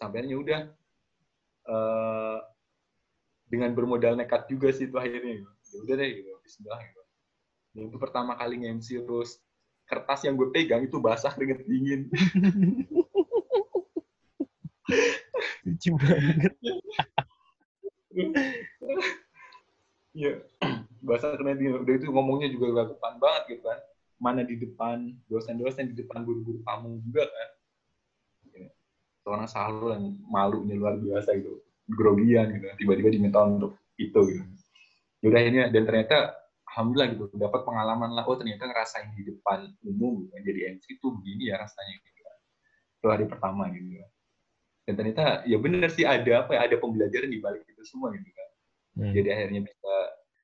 sampainya 0.00 0.40
udah 0.40 0.60
uh, 1.68 2.40
dengan 3.52 3.76
bermodal 3.76 4.16
nekat 4.16 4.48
juga 4.48 4.72
sih 4.72 4.88
itu 4.88 4.96
akhirnya. 4.96 5.44
Ya 5.44 5.76
udah 5.84 5.94
deh 6.00 6.08
gitu. 6.16 6.32
Bismillah 6.40 6.80
gitu. 6.80 7.02
Dan 7.76 7.82
itu 7.92 7.96
pertama 8.00 8.32
kali 8.40 8.64
nge-MC 8.64 9.04
terus 9.04 9.44
kertas 9.84 10.24
yang 10.24 10.40
gue 10.40 10.48
pegang 10.54 10.86
itu 10.86 10.96
basah 10.96 11.36
keringet 11.36 11.68
dingin. 11.68 12.08
Lucu 15.66 15.90
banget. 15.98 16.54
Iya, 20.10 20.42
bahasa 21.06 21.38
keren 21.38 21.62
udah 21.62 21.94
itu 21.94 22.10
ngomongnya 22.10 22.50
juga 22.50 22.82
gak 22.82 22.88
depan 22.98 23.12
banget 23.22 23.42
gitu 23.54 23.62
kan. 23.66 23.78
Mana 24.20 24.42
di 24.42 24.58
depan 24.58 25.14
dosen-dosen, 25.30 25.94
di 25.94 26.02
depan 26.02 26.26
guru-guru 26.26 26.62
kamu 26.66 26.98
juga 27.06 27.30
kan. 27.30 27.48
Seorang 29.30 29.46
selalu 29.46 29.86
yang 29.94 30.04
malunya 30.26 30.74
luar 30.74 30.98
biasa 30.98 31.38
gitu. 31.38 31.62
Grogian 31.86 32.50
gitu. 32.50 32.66
Tiba-tiba 32.82 33.14
diminta 33.14 33.46
untuk 33.46 33.78
itu 33.94 34.18
gitu. 34.26 34.42
Yaudah 35.22 35.42
ini 35.46 35.58
dan 35.70 35.86
ternyata 35.86 36.34
alhamdulillah 36.74 37.14
gitu 37.14 37.24
dapat 37.38 37.62
pengalaman 37.62 38.10
lah 38.18 38.26
oh 38.26 38.34
ternyata 38.34 38.66
ngerasain 38.66 39.14
di 39.14 39.26
depan 39.26 39.70
umum 39.86 40.26
gitu. 40.26 40.34
jadi 40.42 40.74
MC 40.74 40.98
itu 40.98 41.06
begini 41.14 41.54
ya 41.54 41.62
rasanya 41.62 41.94
gitu. 42.02 42.18
Itu 42.98 43.06
hari 43.06 43.30
pertama 43.30 43.70
gitu 43.70 44.02
dan 44.90 44.98
ternyata 44.98 45.46
ya 45.46 45.54
benar 45.62 45.86
sih 45.94 46.02
ada 46.02 46.42
apa 46.42 46.58
ya 46.58 46.66
ada 46.66 46.74
pembelajaran 46.82 47.30
di 47.30 47.38
balik 47.38 47.62
itu 47.62 47.78
semua 47.86 48.10
gitu 48.10 48.26
kan 48.26 48.48
hmm. 48.98 49.14
jadi 49.14 49.28
akhirnya 49.38 49.70
bisa 49.70 49.94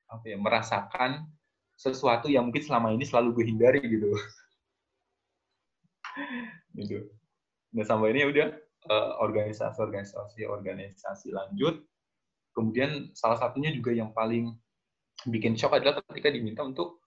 apa 0.07 0.23
ya 0.23 0.37
merasakan 0.39 1.11
sesuatu 1.75 2.31
yang 2.31 2.47
mungkin 2.47 2.63
selama 2.63 2.95
ini 2.95 3.03
selalu 3.03 3.35
gue 3.35 3.45
hindari 3.51 3.83
gitu 3.83 4.07
gitu 6.79 7.11
nah 7.75 7.83
sampai 7.83 8.15
ini 8.15 8.23
ya 8.23 8.27
udah 8.31 8.47
uh, 8.87 9.19
organisasi 9.21 10.43
organisasi 10.47 11.27
lanjut 11.31 11.83
kemudian 12.55 13.11
salah 13.13 13.37
satunya 13.37 13.69
juga 13.75 13.93
yang 13.93 14.11
paling 14.15 14.55
bikin 15.29 15.53
shock 15.59 15.77
adalah 15.77 16.01
ketika 16.09 16.33
diminta 16.33 16.65
untuk 16.65 17.03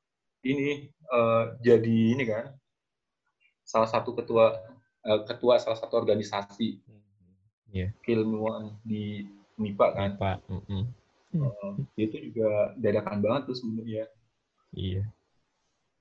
ini 0.46 0.88
uh, 1.12 1.56
jadi 1.60 1.98
ini 2.16 2.24
kan 2.24 2.54
salah 3.66 3.90
satu 3.90 4.14
ketua 4.16 4.56
uh, 5.04 5.20
ketua 5.26 5.58
salah 5.60 5.76
satu 5.76 6.00
organisasi 6.00 6.80
hmm 6.80 7.00
yeah. 7.72 7.90
keilmuan 8.02 8.74
di 8.82 9.26
MIPA 9.56 9.86
kan. 9.94 10.10
MIPA. 10.14 10.30
Mm 10.50 10.62
-hmm. 10.66 10.82
uh, 11.40 11.72
itu 11.94 12.16
juga 12.30 12.74
dadakan 12.78 13.18
banget 13.22 13.42
tuh 13.50 13.56
sebenarnya. 13.56 14.04
Iya. 14.74 15.02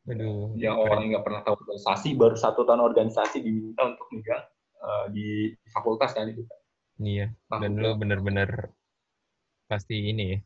Aduh. 0.10 0.58
Yang 0.58 0.76
orang 0.82 1.00
yang 1.06 1.10
nggak 1.18 1.26
pernah 1.26 1.42
tahu 1.46 1.56
organisasi 1.62 2.18
baru 2.18 2.36
satu 2.38 2.66
tahun 2.66 2.82
organisasi 2.82 3.46
diminta 3.46 3.86
untuk 3.86 4.08
megang 4.14 4.44
uh, 4.82 5.06
di 5.12 5.54
fakultas 5.72 6.12
kan 6.16 6.28
itu. 6.28 6.44
Iya. 7.00 7.32
Dan 7.48 7.80
lo 7.80 7.96
bener-bener 7.96 8.72
pasti 9.70 10.10
ini 10.10 10.36
ya 10.36 10.40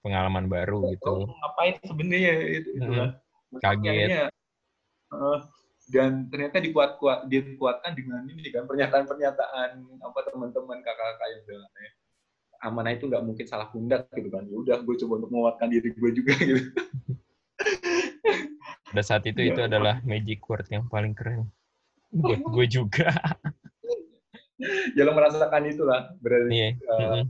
pengalaman 0.00 0.48
baru 0.48 0.90
gitu. 0.96 1.28
Ngapain 1.28 1.76
sebenarnya 1.84 2.32
itu, 2.62 2.68
itu 2.80 2.90
hmm. 2.90 2.98
kan? 2.98 3.10
Kaget. 3.60 4.08
Uh, 5.10 5.42
dan 5.90 6.30
ternyata 6.30 6.62
dikuat 6.62 7.02
kuat 7.02 7.26
dikuatkan 7.26 7.92
dengan 7.98 8.22
ini 8.30 8.46
kan 8.54 8.64
pernyataan-pernyataan 8.70 9.70
apa 9.98 10.18
teman-teman 10.30 10.78
kakak-kakak 10.86 11.28
yang 11.34 11.42
bilang 11.50 11.72
ya 11.74 11.90
amanah 12.60 12.92
itu 12.94 13.10
nggak 13.10 13.24
mungkin 13.26 13.46
salah 13.50 13.66
pundak 13.74 14.06
gitu 14.14 14.30
kan 14.30 14.46
ya 14.46 14.54
udah 14.54 14.76
gue 14.86 14.94
coba 15.02 15.12
untuk 15.18 15.30
menguatkan 15.34 15.66
diri 15.66 15.90
gue 15.90 16.10
juga 16.14 16.32
gitu 16.38 16.62
pada 18.90 19.02
saat 19.02 19.26
itu 19.26 19.40
ya. 19.42 19.50
itu 19.50 19.60
adalah 19.66 19.98
magic 20.06 20.38
word 20.46 20.66
yang 20.70 20.86
paling 20.86 21.10
keren 21.10 21.50
buat 22.12 22.40
gue 22.54 22.66
juga 22.66 23.10
ya 24.96 25.02
lo 25.06 25.16
merasakan 25.16 25.70
itulah 25.70 26.12
berarti 26.20 26.50
iya 26.52 26.68
uh, 26.90 27.24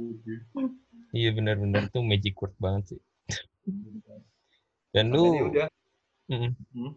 iya 1.20 1.30
benar-benar 1.36 1.88
tuh 1.92 2.02
magic 2.02 2.34
word 2.40 2.54
banget 2.58 2.96
sih 2.96 3.00
dan 4.90 5.14
lu 5.14 5.52
udah 5.52 5.70
mm 6.26 6.50
-mm. 6.74 6.90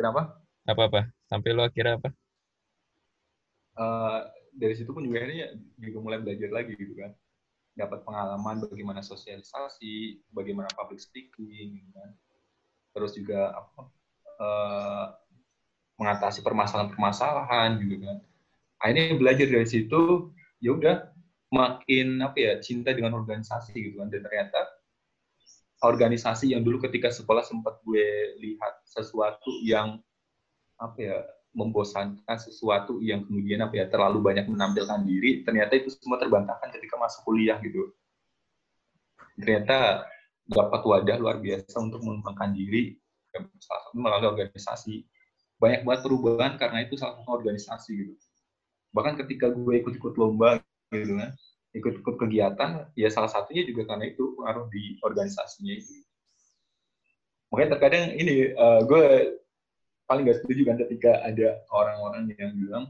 Kenapa? 0.00 0.40
Apa-apa? 0.64 1.12
Sampai 1.28 1.52
lo 1.52 1.60
akhirnya 1.60 2.00
apa? 2.00 2.08
Uh, 3.76 4.24
dari 4.56 4.72
situ 4.72 4.96
pun 4.96 5.04
juga 5.04 5.28
ini 5.28 5.44
juga 5.76 6.00
mulai 6.00 6.24
belajar 6.24 6.48
lagi 6.48 6.72
gitu 6.72 6.96
kan. 6.96 7.12
Dapat 7.76 8.08
pengalaman 8.08 8.64
bagaimana 8.64 9.04
sosialisasi, 9.04 10.24
bagaimana 10.32 10.72
public 10.72 11.04
speaking, 11.04 11.84
gitu 11.84 11.92
kan. 11.92 12.16
terus 12.90 13.14
juga 13.14 13.54
apa 13.54 13.86
uh, 14.42 15.06
mengatasi 16.00 16.40
permasalahan-permasalahan 16.40 17.76
gitu 17.84 18.00
kan. 18.00 18.18
Akhirnya 18.80 19.20
belajar 19.20 19.46
dari 19.52 19.68
situ 19.68 20.32
ya 20.64 20.72
udah 20.72 20.96
makin 21.52 22.24
apa 22.24 22.36
ya 22.40 22.52
cinta 22.64 22.96
dengan 22.96 23.12
organisasi 23.20 23.76
gitu 23.76 24.00
kan. 24.00 24.08
Dan 24.08 24.24
ternyata 24.24 24.60
organisasi 25.84 26.56
yang 26.56 26.64
dulu 26.64 26.80
ketika 26.88 27.12
sekolah 27.12 27.44
sempat 27.44 27.76
gue 27.84 28.36
lihat 28.40 28.80
sesuatu 28.88 29.52
yang 29.60 30.00
apa 30.80 30.96
ya 30.96 31.18
membosankan 31.52 32.38
sesuatu 32.40 33.02
yang 33.04 33.26
kemudian 33.26 33.60
apa 33.60 33.84
ya 33.84 33.86
terlalu 33.90 34.22
banyak 34.22 34.46
menampilkan 34.46 35.02
diri 35.02 35.42
ternyata 35.42 35.76
itu 35.76 35.90
semua 35.92 36.16
terbantahkan 36.16 36.72
ketika 36.72 36.96
masuk 36.96 37.28
kuliah 37.28 37.60
gitu. 37.60 37.92
Ternyata 39.36 40.08
dapat 40.46 40.80
wadah 40.82 41.16
luar 41.20 41.36
biasa 41.42 41.76
untuk 41.80 42.00
mengembangkan 42.02 42.56
diri 42.56 42.96
salah 43.62 43.82
satu 43.86 43.98
melalui 43.98 44.28
organisasi 44.34 45.06
banyak 45.60 45.84
banget 45.84 46.00
perubahan 46.08 46.52
karena 46.56 46.88
itu 46.88 46.96
salah 46.96 47.20
satu 47.20 47.30
organisasi 47.36 47.92
gitu. 47.92 48.14
Bahkan 48.96 49.20
ketika 49.22 49.52
gue 49.52 49.74
ikut-ikut 49.84 50.16
lomba 50.16 50.58
gitu 50.90 51.14
kan 51.20 51.36
ikut-ikut 51.70 52.16
kegiatan 52.18 52.90
ya 52.98 53.08
salah 53.14 53.30
satunya 53.30 53.62
juga 53.62 53.94
karena 53.94 54.10
itu 54.10 54.34
pengaruh 54.34 54.66
di 54.72 54.98
organisasinya 55.06 55.74
itu. 55.76 56.02
Makanya 57.54 57.78
terkadang 57.78 58.04
ini 58.18 58.50
uh, 58.54 58.82
gue 58.82 59.36
paling 60.10 60.26
gak 60.26 60.42
setuju 60.42 60.62
kan 60.66 60.76
ketika 60.82 61.22
ada 61.22 61.62
orang-orang 61.70 62.34
yang 62.34 62.50
bilang 62.58 62.84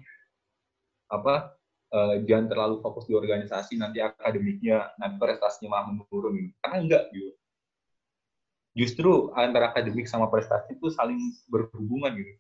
apa 1.12 1.52
uh, 1.92 2.16
jangan 2.24 2.48
terlalu 2.48 2.80
fokus 2.80 3.04
di 3.04 3.12
organisasi 3.12 3.76
nanti 3.76 4.00
akademiknya 4.00 4.88
nanti 4.96 5.20
prestasinya 5.20 5.76
malah 5.76 5.86
menurun 5.92 6.32
gitu. 6.38 6.54
karena 6.64 6.76
enggak 6.80 7.04
gitu. 7.12 7.32
Justru 8.70 9.12
antara 9.36 9.74
akademik 9.74 10.06
sama 10.08 10.30
prestasi 10.32 10.78
itu 10.78 10.88
saling 10.94 11.18
berhubungan 11.50 12.16
gitu 12.16 12.32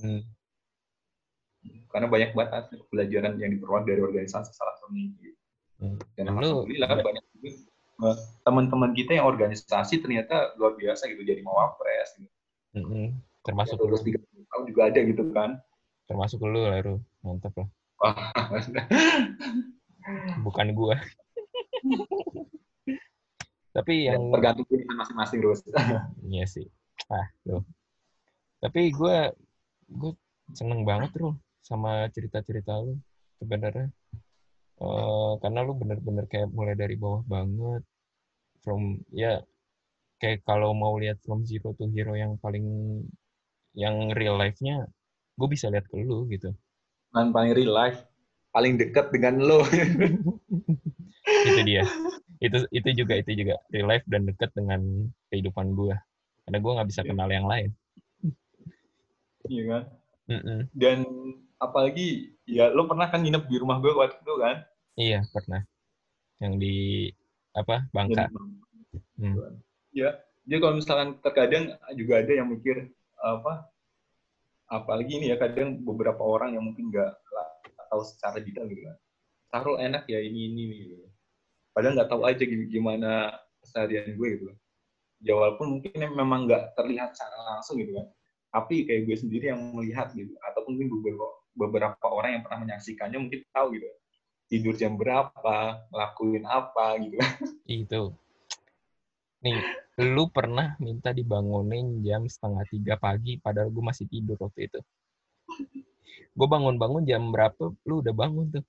hmm 0.00 0.22
karena 1.92 2.06
banyak 2.08 2.30
banget 2.32 2.64
pelajaran 2.88 3.36
yang 3.36 3.52
diperoleh 3.52 3.84
dari 3.84 4.00
organisasi 4.00 4.50
salah 4.56 4.74
satunya 4.80 5.12
gitu. 5.20 5.36
Hmm. 5.82 5.96
Dan 6.16 6.32
alhamdulillah 6.32 6.88
banyak 7.04 7.24
juga 7.36 7.50
eh, 8.08 8.16
teman-teman 8.48 8.90
kita 8.96 9.20
yang 9.20 9.28
organisasi 9.28 10.00
ternyata 10.00 10.56
luar 10.56 10.74
biasa 10.74 11.12
gitu 11.12 11.20
jadi 11.22 11.44
mawapres 11.44 12.16
gitu. 12.16 12.32
Hmm. 12.72 13.20
Termasuk 13.44 13.76
lulus 13.76 14.00
tiga 14.00 14.18
tahun 14.24 14.64
juga 14.72 14.80
ada 14.88 15.00
gitu 15.04 15.28
kan. 15.36 15.60
Termasuk 16.08 16.40
lu 16.42 16.64
lah, 16.64 16.80
Ru. 16.80 16.96
Mantap 17.20 17.52
lah. 17.60 17.68
Bukan 20.46 20.66
gua. 20.74 20.96
Tapi 23.72 24.04
yang 24.04 24.28
tergantung 24.28 24.68
pilihan 24.68 24.96
masing-masing, 24.96 25.38
Rus. 25.40 25.64
iya 26.28 26.44
sih. 26.44 26.68
Ah, 27.08 27.26
tuh. 27.40 27.64
Tapi 28.60 28.92
gue 28.92 29.16
gue 29.92 30.12
seneng 30.56 30.82
banget, 30.88 31.12
Ru 31.18 31.36
sama 31.62 32.10
cerita-cerita 32.10 32.82
lu 32.82 32.98
sebenarnya. 33.38 33.88
Uh, 34.82 35.38
karena 35.38 35.62
lu 35.62 35.78
bener-bener 35.78 36.26
kayak 36.26 36.50
mulai 36.50 36.74
dari 36.74 36.98
bawah 36.98 37.22
banget. 37.24 37.82
From 38.62 39.02
ya 39.10 39.42
kayak 40.22 40.46
kalau 40.46 40.74
mau 40.74 40.94
lihat 40.98 41.18
from 41.22 41.42
zero 41.46 41.74
to 41.74 41.90
hero 41.90 42.14
yang 42.14 42.38
paling 42.38 42.62
yang 43.74 44.14
real 44.14 44.38
life-nya 44.38 44.86
gue 45.38 45.48
bisa 45.48 45.70
lihat 45.70 45.86
ke 45.86 46.02
lu 46.02 46.26
gitu. 46.30 46.50
Dan 47.14 47.30
paling 47.30 47.54
real 47.54 47.74
life 47.74 48.02
paling 48.52 48.76
dekat 48.76 49.08
dengan 49.14 49.40
lo 49.40 49.64
itu 51.48 51.60
dia. 51.64 51.86
Itu 52.42 52.66
itu 52.74 52.88
juga 53.02 53.14
itu 53.22 53.30
juga 53.38 53.54
real 53.70 53.86
life 53.86 54.06
dan 54.10 54.26
dekat 54.26 54.50
dengan 54.54 54.82
kehidupan 55.30 55.78
gue 55.78 55.94
karena 56.46 56.58
gue 56.58 56.72
nggak 56.74 56.88
bisa 56.90 57.02
iya. 57.06 57.08
kenal 57.14 57.28
yang 57.30 57.46
lain 57.46 57.70
iya 59.50 59.64
kan? 59.66 59.82
Mm 60.30 60.40
-mm. 60.42 60.60
dan 60.70 60.98
apalagi 61.58 62.34
ya 62.46 62.70
lo 62.70 62.86
pernah 62.90 63.06
kan 63.10 63.22
nginep 63.22 63.44
di 63.46 63.56
rumah 63.58 63.78
gue 63.78 63.94
waktu 63.94 64.18
itu 64.18 64.34
kan? 64.38 64.56
Iya 64.98 65.20
pernah. 65.30 65.62
Yang 66.42 66.54
di 66.58 66.76
apa 67.54 67.86
Bangka. 67.94 68.26
Hmm. 69.16 69.38
ya 69.94 70.18
jadi 70.44 70.58
kalau 70.58 70.74
misalkan 70.76 71.16
terkadang 71.22 71.78
juga 71.96 72.20
ada 72.20 72.32
yang 72.32 72.48
mikir 72.50 72.92
apa 73.22 73.70
apalagi 74.68 75.20
ini 75.20 75.32
ya 75.32 75.36
kadang 75.38 75.80
beberapa 75.80 76.20
orang 76.20 76.58
yang 76.58 76.64
mungkin 76.64 76.90
nggak 76.90 77.12
tahu 77.88 78.02
secara 78.02 78.42
detail 78.42 78.66
gitu 78.66 78.82
kan. 78.88 78.96
Taruh 79.52 79.76
enak 79.78 80.08
ya 80.08 80.18
ini 80.18 80.48
ini 80.48 80.62
gitu. 80.88 81.06
padahal 81.72 81.96
nggak 81.96 82.10
tahu 82.10 82.22
aja 82.28 82.44
gimana 82.44 83.10
keseharian 83.64 84.12
gue 84.12 84.28
gitu. 84.36 84.44
Ya 85.22 85.38
walaupun 85.38 85.78
mungkin 85.78 85.94
memang 85.94 86.50
nggak 86.50 86.74
terlihat 86.74 87.14
secara 87.14 87.56
langsung 87.56 87.78
gitu 87.78 87.94
kan 87.96 88.08
tapi 88.52 88.84
kayak 88.84 89.08
gue 89.08 89.16
sendiri 89.16 89.48
yang 89.48 89.72
melihat 89.72 90.12
gitu 90.12 90.36
ataupun 90.44 90.76
mungkin 90.76 90.88
beberapa 91.00 91.26
beberapa 91.56 92.06
orang 92.12 92.30
yang 92.36 92.42
pernah 92.44 92.60
menyaksikannya 92.68 93.18
mungkin 93.18 93.40
tahu 93.48 93.80
gitu. 93.80 93.88
Tidur 94.52 94.74
jam 94.76 95.00
berapa 95.00 95.88
ngelakuin 95.88 96.44
apa 96.44 97.00
gitu. 97.00 97.16
Itu. 97.64 98.02
Nih 99.40 99.56
lu 100.04 100.28
pernah 100.28 100.76
minta 100.76 101.16
dibangunin 101.16 102.04
jam 102.04 102.28
setengah 102.28 102.64
tiga 102.68 102.94
pagi 103.00 103.40
padahal 103.40 103.72
gue 103.72 103.84
masih 103.84 104.04
tidur 104.04 104.36
waktu 104.36 104.68
itu. 104.68 104.80
Gue 106.36 106.48
bangun-bangun 106.48 107.08
jam 107.08 107.32
berapa 107.32 107.72
lu 107.88 108.04
udah 108.04 108.12
bangun 108.12 108.60
tuh. 108.60 108.64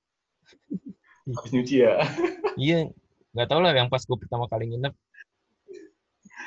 Habis 1.28 1.52
nyuci 1.52 1.76
ya? 1.84 2.00
Iya 2.56 2.88
nggak 3.36 3.48
tau 3.52 3.60
lah 3.60 3.76
yang 3.76 3.92
pas 3.92 4.04
gue 4.04 4.16
pertama 4.16 4.48
kali 4.48 4.72
nginep. 4.72 4.96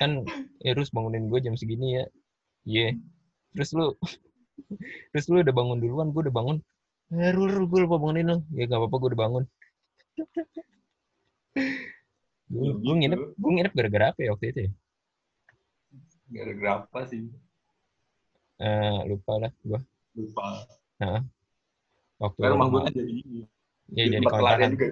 Kan 0.00 0.24
Irus 0.64 0.88
bangunin 0.88 1.28
gue 1.28 1.44
jam 1.44 1.52
segini 1.52 2.00
ya. 2.00 2.04
Iya. 2.64 2.96
yeah. 2.96 3.15
Terus 3.56 3.70
lu 3.72 3.96
terus 5.10 5.26
lu 5.32 5.40
udah 5.40 5.54
bangun 5.56 5.78
duluan 5.80 6.12
gue 6.12 6.22
udah 6.28 6.36
bangun. 6.36 6.56
Eh, 7.06 7.30
rul, 7.30 7.70
gue 7.70 7.80
lupa 7.86 7.96
bangunin 8.02 8.26
lo 8.28 8.36
ya 8.52 8.66
gak 8.68 8.78
apa-apa 8.82 8.96
gue 9.00 9.08
udah 9.14 9.20
bangun. 9.24 9.44
Gue, 12.46 12.78
gue 12.78 12.94
nginep 12.94 13.20
gue 13.42 13.50
nginep 13.58 13.72
gara-gara 13.74 14.14
apa 14.14 14.20
ya 14.22 14.30
waktu 14.30 14.46
itu 14.54 14.60
ya? 14.68 14.70
Gara-gara 16.30 16.70
apa 16.86 17.00
sih? 17.10 17.26
Uh, 18.62 19.02
lupa 19.10 19.32
lah 19.42 19.50
gue 19.66 19.80
lupa. 20.14 20.46
Nah, 21.02 21.20
waktu 22.22 22.38
Karena 22.40 22.54
rumah 22.54 22.66
gue 22.70 22.80
jadi 22.94 23.14
ya, 23.18 23.46
jadi, 23.92 24.08
jadi 24.14 24.26
kontrakan. 24.30 24.68
juga 24.72 24.86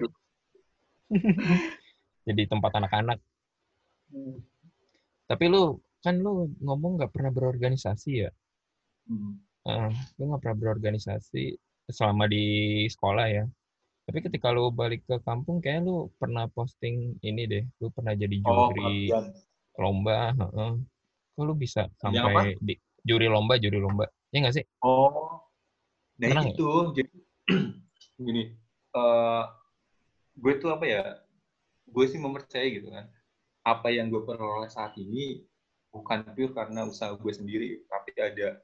jadi 2.27 2.41
tempat 2.49 2.71
anak-anak. 2.75 3.19
Hmm. 4.05 4.37
tapi 5.25 5.49
lu 5.49 5.81
kan 6.05 6.13
lu 6.21 6.45
ngomong 6.61 7.01
nggak 7.01 7.09
pernah 7.09 7.33
berorganisasi 7.33 8.21
ya 8.21 8.29
hmm. 9.09 9.33
Uh, 9.65 9.89
lu 10.21 10.29
nggak 10.29 10.45
pernah 10.45 10.57
berorganisasi 10.61 11.57
selama 11.89 12.29
di 12.29 12.85
sekolah 12.85 13.25
ya? 13.33 13.45
Tapi 14.05 14.21
ketika 14.21 14.53
lu 14.53 14.69
balik 14.69 15.01
ke 15.09 15.17
kampung 15.25 15.57
kayak 15.57 15.81
lu 15.81 16.13
pernah 16.21 16.45
posting 16.53 17.17
ini 17.25 17.49
deh. 17.49 17.65
Lu 17.81 17.89
pernah 17.89 18.13
jadi 18.13 18.37
oh, 18.45 18.69
juri 18.69 19.09
oh, 19.09 19.25
lomba 19.81 20.31
uh, 20.37 20.77
kok 21.35 21.43
lu 21.43 21.53
bisa 21.57 21.89
sampai 21.99 22.55
di 22.61 22.77
juri 23.01 23.25
lomba 23.25 23.57
juri 23.57 23.81
lomba? 23.81 24.05
Ya 24.29 24.45
nggak 24.45 24.55
sih? 24.61 24.65
Oh 24.85 25.41
nah 26.15 26.31
Senang 26.31 26.47
itu. 26.55 26.63
ya? 26.63 26.83
jadi 26.95 27.11
gini 28.25 28.43
uh, 28.95 29.43
gue 30.39 30.53
tuh 30.63 30.71
apa 30.71 30.85
ya 30.87 31.03
gue 31.89 32.05
sih 32.05 32.21
mempercayai 32.21 32.69
gitu 32.77 32.93
kan. 32.93 33.09
Apa 33.65 33.89
yang 33.89 34.13
gue 34.13 34.21
peroleh 34.21 34.69
saat 34.69 34.93
ini 35.01 35.41
bukan 35.89 36.21
pure 36.37 36.53
karena 36.53 36.85
usaha 36.85 37.17
gue 37.17 37.33
sendiri 37.33 37.81
tapi 37.89 38.13
ada 38.21 38.61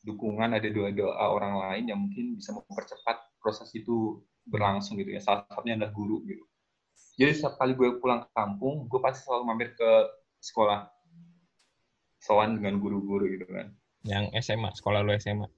dukungan 0.00 0.56
ada 0.56 0.68
doa-doa 0.68 1.24
orang 1.28 1.54
lain 1.60 1.84
yang 1.92 2.00
mungkin 2.00 2.36
bisa 2.40 2.56
mempercepat 2.56 3.20
proses 3.40 3.68
itu 3.76 4.20
berlangsung 4.48 4.96
gitu 4.96 5.12
ya. 5.12 5.20
Salah 5.20 5.44
satunya 5.48 5.76
adalah 5.76 5.92
guru 5.92 6.24
gitu. 6.24 6.44
Jadi 7.20 7.36
setiap 7.36 7.60
kali 7.60 7.76
gue 7.76 8.00
pulang 8.00 8.24
ke 8.24 8.30
kampung 8.32 8.88
gue 8.88 9.00
pasti 9.00 9.28
selalu 9.28 9.42
mampir 9.44 9.68
ke 9.76 9.90
sekolah 10.40 10.88
soan 12.20 12.56
dengan 12.56 12.80
guru-guru 12.80 13.28
gitu 13.28 13.44
kan. 13.48 13.76
Yang 14.04 14.40
SMA 14.40 14.72
sekolah 14.72 15.04
lo 15.04 15.12
SMA 15.20 15.48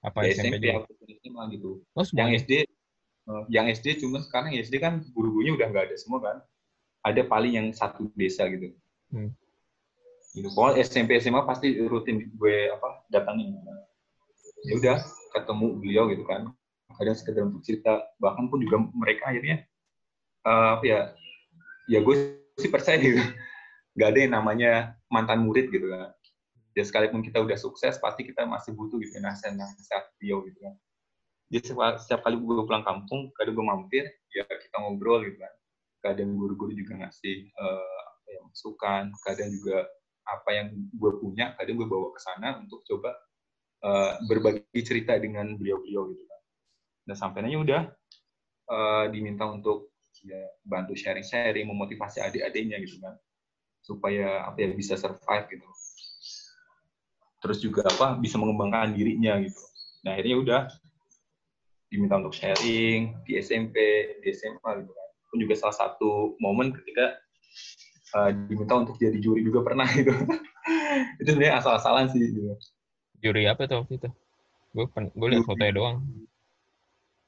apa 0.00 0.24
ya, 0.24 0.32
SMP, 0.36 0.64
SMP 0.64 1.00
SMA 1.20 1.42
gitu. 1.56 1.70
Oh, 1.96 2.04
yang 2.16 2.32
SD 2.36 2.52
eh, 2.64 3.44
yang 3.48 3.68
SD 3.68 4.00
cuma 4.04 4.20
sekarang 4.20 4.56
SD 4.56 4.80
kan 4.80 5.04
guru-gurunya 5.12 5.56
udah 5.56 5.66
nggak 5.72 5.84
ada 5.92 5.96
semua 5.96 6.20
kan. 6.20 6.36
Ada 7.00 7.24
paling 7.24 7.52
yang 7.56 7.66
satu 7.72 8.12
desa 8.12 8.44
gitu. 8.52 8.76
Hmm 9.08 9.32
gitu. 10.34 10.48
Pokoknya 10.54 10.86
SMP 10.86 11.18
SMA 11.18 11.42
pasti 11.42 11.74
rutin 11.86 12.30
gue 12.30 12.56
apa 12.70 13.02
datangin 13.10 13.58
ya 14.66 14.72
udah 14.76 14.96
ketemu 15.34 15.66
beliau 15.80 16.04
gitu 16.12 16.24
kan. 16.26 16.50
Kadang 16.98 17.16
sekedar 17.16 17.42
untuk 17.48 17.62
cerita. 17.64 18.02
Bahkan 18.20 18.50
pun 18.50 18.58
juga 18.60 18.76
mereka 18.92 19.32
akhirnya 19.32 19.64
uh, 20.44 20.78
ya 20.84 21.14
ya 21.88 21.98
gue 22.04 22.14
sih 22.60 22.70
percaya 22.70 23.00
gitu. 23.00 23.20
Nggak 23.96 24.08
ada 24.14 24.18
yang 24.20 24.32
namanya 24.36 24.70
mantan 25.10 25.42
murid 25.42 25.72
gitu 25.72 25.90
kan. 25.90 26.12
Ya 26.76 26.86
sekalipun 26.86 27.26
kita 27.26 27.42
udah 27.42 27.58
sukses 27.58 27.98
pasti 27.98 28.22
kita 28.22 28.46
masih 28.46 28.76
butuh 28.78 29.02
gitu 29.02 29.18
nasihat 29.18 29.58
nasihat 29.58 30.06
beliau 30.20 30.46
gitu 30.46 30.58
kan. 30.62 30.74
Jadi 31.50 31.66
setiap, 31.66 31.98
setiap 31.98 32.20
kali 32.22 32.38
gue 32.38 32.62
pulang 32.62 32.86
kampung 32.86 33.34
kadang 33.34 33.58
gue 33.58 33.66
mampir 33.66 34.04
ya 34.30 34.46
kita 34.46 34.76
ngobrol 34.78 35.26
gitu 35.26 35.42
kan. 35.42 35.54
Kadang 36.00 36.38
guru-guru 36.38 36.72
juga 36.72 36.96
ngasih 36.96 37.50
uh, 37.58 37.98
apa 38.06 38.28
ya, 38.30 38.40
masukan. 38.46 39.04
Kadang 39.26 39.50
juga 39.50 39.78
apa 40.30 40.50
yang 40.54 40.66
gue 40.74 41.12
punya 41.18 41.58
kadang 41.58 41.76
gue 41.76 41.88
bawa 41.90 42.14
ke 42.14 42.20
sana 42.22 42.48
untuk 42.62 42.86
coba 42.86 43.10
uh, 43.82 44.16
berbagi 44.30 44.80
cerita 44.86 45.18
dengan 45.18 45.58
beliau-beliau 45.58 46.14
gitu 46.14 46.24
kan. 46.24 46.40
Dan 47.10 47.16
sampainya 47.18 47.58
udah 47.58 47.82
uh, 48.70 49.04
diminta 49.10 49.48
untuk 49.50 49.90
ya 50.20 50.40
bantu 50.62 50.92
sharing-sharing 50.94 51.66
memotivasi 51.66 52.22
adik-adiknya 52.22 52.78
gitu 52.80 53.02
kan. 53.02 53.18
Supaya 53.82 54.46
apa 54.46 54.60
ya 54.60 54.70
bisa 54.76 54.94
survive 54.94 55.46
gitu. 55.50 55.66
Terus 57.40 57.58
juga 57.64 57.88
apa 57.88 58.20
bisa 58.20 58.36
mengembangkan 58.36 58.92
dirinya 58.92 59.40
gitu. 59.40 59.60
Nah 60.04 60.16
akhirnya 60.16 60.36
udah 60.38 60.60
diminta 61.90 62.20
untuk 62.22 62.36
sharing 62.36 63.18
di 63.26 63.40
SMP 63.40 63.76
di 64.22 64.30
SMA 64.30 64.70
gitu 64.84 64.92
kan. 64.92 65.08
Pun 65.30 65.38
juga 65.42 65.54
salah 65.58 65.76
satu 65.76 66.38
momen 66.38 66.70
ketika 66.70 67.18
uh, 68.16 68.30
diminta 68.46 68.74
untuk 68.78 68.96
jadi 68.98 69.18
juri 69.18 69.44
juga 69.46 69.62
pernah 69.64 69.86
gitu. 69.98 70.12
Itu 71.22 71.28
sebenarnya 71.34 71.62
asal-asalan 71.62 72.10
sih 72.10 72.20
gitu. 72.30 72.56
juri 73.20 73.44
apa 73.44 73.68
tuh 73.68 73.84
waktu 73.84 74.00
itu? 74.00 74.08
Gue 74.72 74.86
gue 74.88 75.28
lihat 75.28 75.44
fotonya 75.44 75.72
doang. 75.76 75.96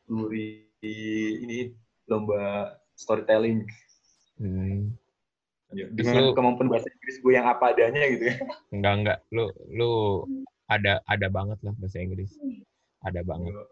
Juri 0.08 0.64
ini 0.82 1.74
lomba 2.08 2.74
storytelling. 2.96 3.66
Hmm. 4.40 4.94
dengan 5.72 6.28
lu, 6.28 6.36
kemampuan 6.36 6.68
bahasa 6.68 6.92
Inggris 6.92 7.16
gue 7.24 7.32
yang 7.32 7.48
apa 7.48 7.72
adanya 7.72 8.04
gitu. 8.12 8.28
Ya 8.28 8.36
enggak 8.74 8.94
enggak. 9.00 9.18
Lu 9.32 9.48
lu 9.72 9.92
ada 10.68 11.00
ada 11.08 11.26
banget 11.32 11.56
lah 11.64 11.72
bahasa 11.80 11.96
Inggris. 12.00 12.36
Ada 13.00 13.24
banget. 13.24 13.56
Iya. 13.56 13.64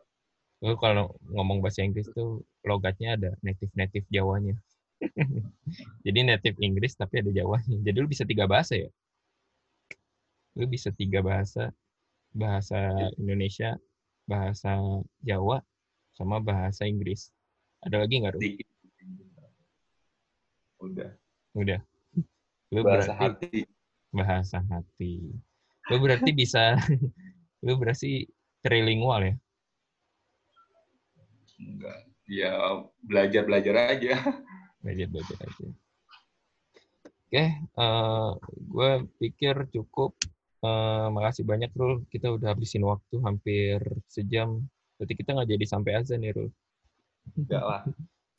Lu 0.65 0.75
kalau 0.81 1.13
ngomong 1.29 1.61
bahasa 1.61 1.85
Inggris 1.85 2.09
tuh 2.13 2.45
logatnya 2.65 3.17
ada 3.17 3.31
native-native 3.45 4.09
Jawanya. 4.09 4.57
Jadi 6.05 6.19
native 6.25 6.59
Inggris 6.61 6.97
tapi 6.97 7.25
ada 7.25 7.31
Jawanya. 7.33 7.79
Jadi 7.81 7.97
lu 7.97 8.09
bisa 8.09 8.25
tiga 8.29 8.45
bahasa 8.45 8.77
ya? 8.77 8.91
Lu 10.59 10.67
bisa 10.69 10.93
tiga 10.95 11.25
bahasa. 11.25 11.73
Bahasa 12.31 13.11
Indonesia, 13.19 13.75
bahasa 14.31 14.79
Jawa, 15.27 15.59
sama 16.15 16.39
bahasa 16.39 16.87
Inggris. 16.87 17.35
Ada 17.83 18.07
lagi 18.07 18.23
nggak, 18.23 18.35
Ru? 18.39 18.41
Udah. 20.87 21.11
Udah. 21.59 21.81
Lu 22.71 22.87
bahasa 22.87 23.19
berarti, 23.19 23.51
hati. 23.51 23.61
Bahasa 24.15 24.59
hati. 24.71 25.15
Lu 25.91 25.97
berarti 25.99 26.31
bisa, 26.31 26.79
lu 27.67 27.75
berarti 27.75 28.31
trilingual 28.63 29.27
ya? 29.27 29.35
Enggak. 31.59 31.99
Ya 32.31 32.55
belajar 33.03 33.43
belajar 33.43 33.75
aja. 33.91 34.15
Belajar 34.81 35.07
belajar 35.13 35.39
aja. 35.45 35.67
Oke, 37.31 37.45
uh, 37.79 38.35
gue 38.59 38.91
pikir 39.23 39.55
cukup. 39.71 40.19
Uh, 40.61 41.09
makasih 41.15 41.47
banyak 41.47 41.73
Rul. 41.73 42.05
Kita 42.11 42.35
udah 42.35 42.53
habisin 42.53 42.85
waktu 42.85 43.17
hampir 43.23 43.81
sejam. 44.11 44.67
Berarti 44.99 45.15
kita 45.17 45.33
nggak 45.39 45.51
jadi 45.57 45.65
sampai 45.65 45.93
azan 45.97 46.21
nih 46.21 46.35
Rul. 46.37 46.51
Enggak 47.39 47.65
lah. 47.65 47.83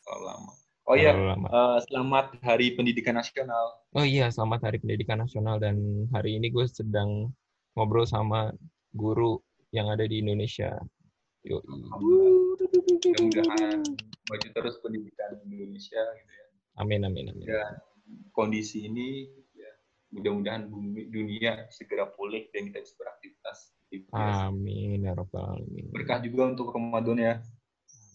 Terlalu 0.04 0.24
lama. 0.28 0.52
Oh 0.90 0.98
iya, 0.98 1.14
uh, 1.14 1.80
selamat 1.88 2.42
Hari 2.42 2.74
Pendidikan 2.76 3.16
Nasional. 3.16 3.80
Oh 3.96 4.04
iya, 4.04 4.28
selamat 4.34 4.68
Hari 4.68 4.82
Pendidikan 4.82 5.22
Nasional 5.24 5.62
dan 5.62 6.10
hari 6.12 6.36
ini 6.36 6.50
gue 6.52 6.66
sedang 6.68 7.32
ngobrol 7.78 8.04
sama 8.04 8.52
guru 8.92 9.40
yang 9.72 9.88
ada 9.88 10.04
di 10.04 10.20
Indonesia. 10.20 10.76
Yo, 11.48 11.64
mudah-mudahan 12.80 13.80
maju 14.32 14.48
terus 14.56 14.76
pendidikan 14.80 15.32
Indonesia 15.44 16.00
gitu 16.00 16.32
ya. 16.32 16.46
Amin 16.80 17.04
amin 17.04 17.36
amin. 17.36 17.46
Dan 17.46 17.74
kondisi 18.32 18.88
ini 18.88 19.28
ya 19.52 19.72
mudah-mudahan 20.16 20.72
dunia 21.12 21.68
segera 21.72 22.08
pulih 22.16 22.48
dan 22.56 22.72
kita 22.72 22.80
bisa 22.80 22.96
beraktivitas. 22.96 23.58
Gitu 23.92 24.08
ya. 24.08 24.48
Amin 24.48 25.04
ya 25.04 25.12
robbal 25.12 25.60
alamin. 25.60 25.92
Berkah 25.92 26.24
juga 26.24 26.56
untuk 26.56 26.72
Ramadan 26.72 27.20
ya. 27.20 27.36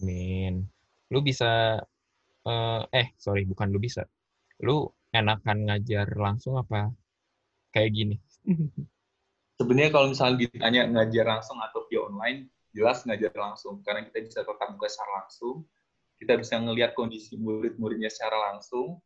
Amin. 0.01 0.65
Lu 1.13 1.21
bisa 1.21 1.81
uh, 2.49 2.83
eh 2.91 3.13
sorry 3.21 3.45
bukan 3.45 3.69
lu 3.69 3.77
bisa. 3.77 4.09
Lu 4.65 4.89
enakan 5.13 5.69
ngajar 5.69 6.09
langsung 6.17 6.57
apa 6.57 6.93
kayak 7.77 7.91
gini? 7.93 8.17
Sebenarnya 9.61 9.91
kalau 9.93 10.13
misalnya 10.13 10.45
ditanya 10.45 10.85
ngajar 10.85 11.25
langsung 11.25 11.57
atau 11.61 11.89
via 11.89 12.05
online, 12.05 12.45
jelas 12.77 13.09
ngajar 13.09 13.33
langsung. 13.33 13.81
Karena 13.81 14.05
kita 14.05 14.21
bisa 14.21 14.45
tetap 14.45 14.69
muka 14.69 14.87
secara 14.93 15.25
langsung 15.25 15.65
kita 16.17 16.33
bisa 16.41 16.57
melihat 16.61 16.97
kondisi 16.97 17.37
murid-muridnya 17.37 18.09
secara 18.09 18.53
langsung 18.53 19.01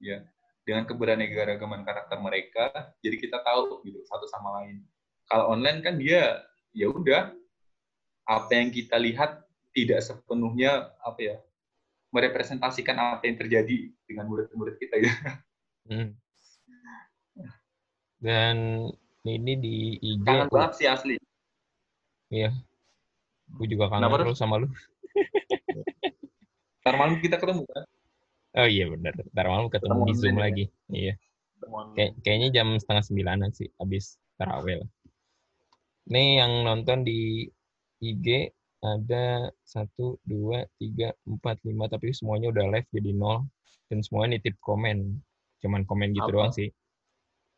ya 0.00 0.20
dengan 0.64 0.84
keberaneka-ragaman 0.84 1.82
karakter 1.88 2.20
mereka 2.20 2.64
jadi 3.00 3.16
kita 3.16 3.40
tahu 3.40 3.80
gitu 3.84 4.00
satu 4.04 4.28
sama 4.28 4.60
lain. 4.60 4.84
Kalau 5.28 5.56
online 5.56 5.80
kan 5.80 5.96
dia 5.96 6.44
ya 6.76 6.92
udah 6.92 7.32
apa 8.28 8.52
yang 8.52 8.68
kita 8.70 9.00
lihat 9.00 9.40
tidak 9.72 10.04
sepenuhnya 10.04 10.92
apa 11.00 11.20
ya 11.20 11.36
merepresentasikan 12.12 13.16
apa 13.16 13.24
yang 13.24 13.38
terjadi 13.40 13.88
dengan 14.04 14.28
murid-murid 14.28 14.76
kita 14.78 14.96
ya. 15.00 15.14
Hmm. 15.90 16.12
dan 18.20 18.84
ini 19.24 19.52
di 19.56 19.76
IG 19.96 20.28
kangen 20.28 20.52
banget 20.52 20.72
sih 20.76 20.86
asli. 20.86 21.16
Iya 22.28 22.52
Gue 23.56 23.66
juga 23.66 23.90
kangen 23.90 24.10
Kenapa, 24.10 24.26
lu 24.26 24.34
sama 24.36 24.62
lu. 24.62 24.68
Ntar 26.82 26.94
malam 26.96 27.18
kita 27.18 27.36
ketemu 27.36 27.62
kan? 27.66 27.84
Oh 28.60 28.66
iya 28.66 28.84
benar. 28.90 29.14
Ntar 29.30 29.46
malam 29.46 29.66
ketemu 29.70 30.00
di 30.10 30.14
Zoom 30.18 30.36
ya. 30.36 30.42
lagi. 30.42 30.64
Iya. 30.90 31.14
Kay 31.94 32.08
kayaknya 32.24 32.48
jam 32.50 32.68
setengah 32.80 33.04
sembilanan 33.04 33.50
sih, 33.52 33.68
habis 33.76 34.16
taraweh 34.40 34.80
lah. 34.80 34.90
Nih 36.10 36.40
yang 36.40 36.64
nonton 36.64 37.04
di 37.04 37.46
IG 38.00 38.50
ada 38.80 39.52
satu, 39.60 40.16
dua, 40.24 40.64
tiga, 40.80 41.12
empat, 41.28 41.60
lima, 41.68 41.84
tapi 41.86 42.16
semuanya 42.16 42.48
udah 42.48 42.64
live 42.72 42.88
jadi 42.88 43.12
nol 43.12 43.44
dan 43.92 44.00
semuanya 44.00 44.40
nitip 44.40 44.56
komen, 44.64 45.20
cuman 45.60 45.84
komen 45.84 46.16
gitu 46.16 46.32
Apa? 46.32 46.32
doang 46.32 46.52
sih. 46.56 46.72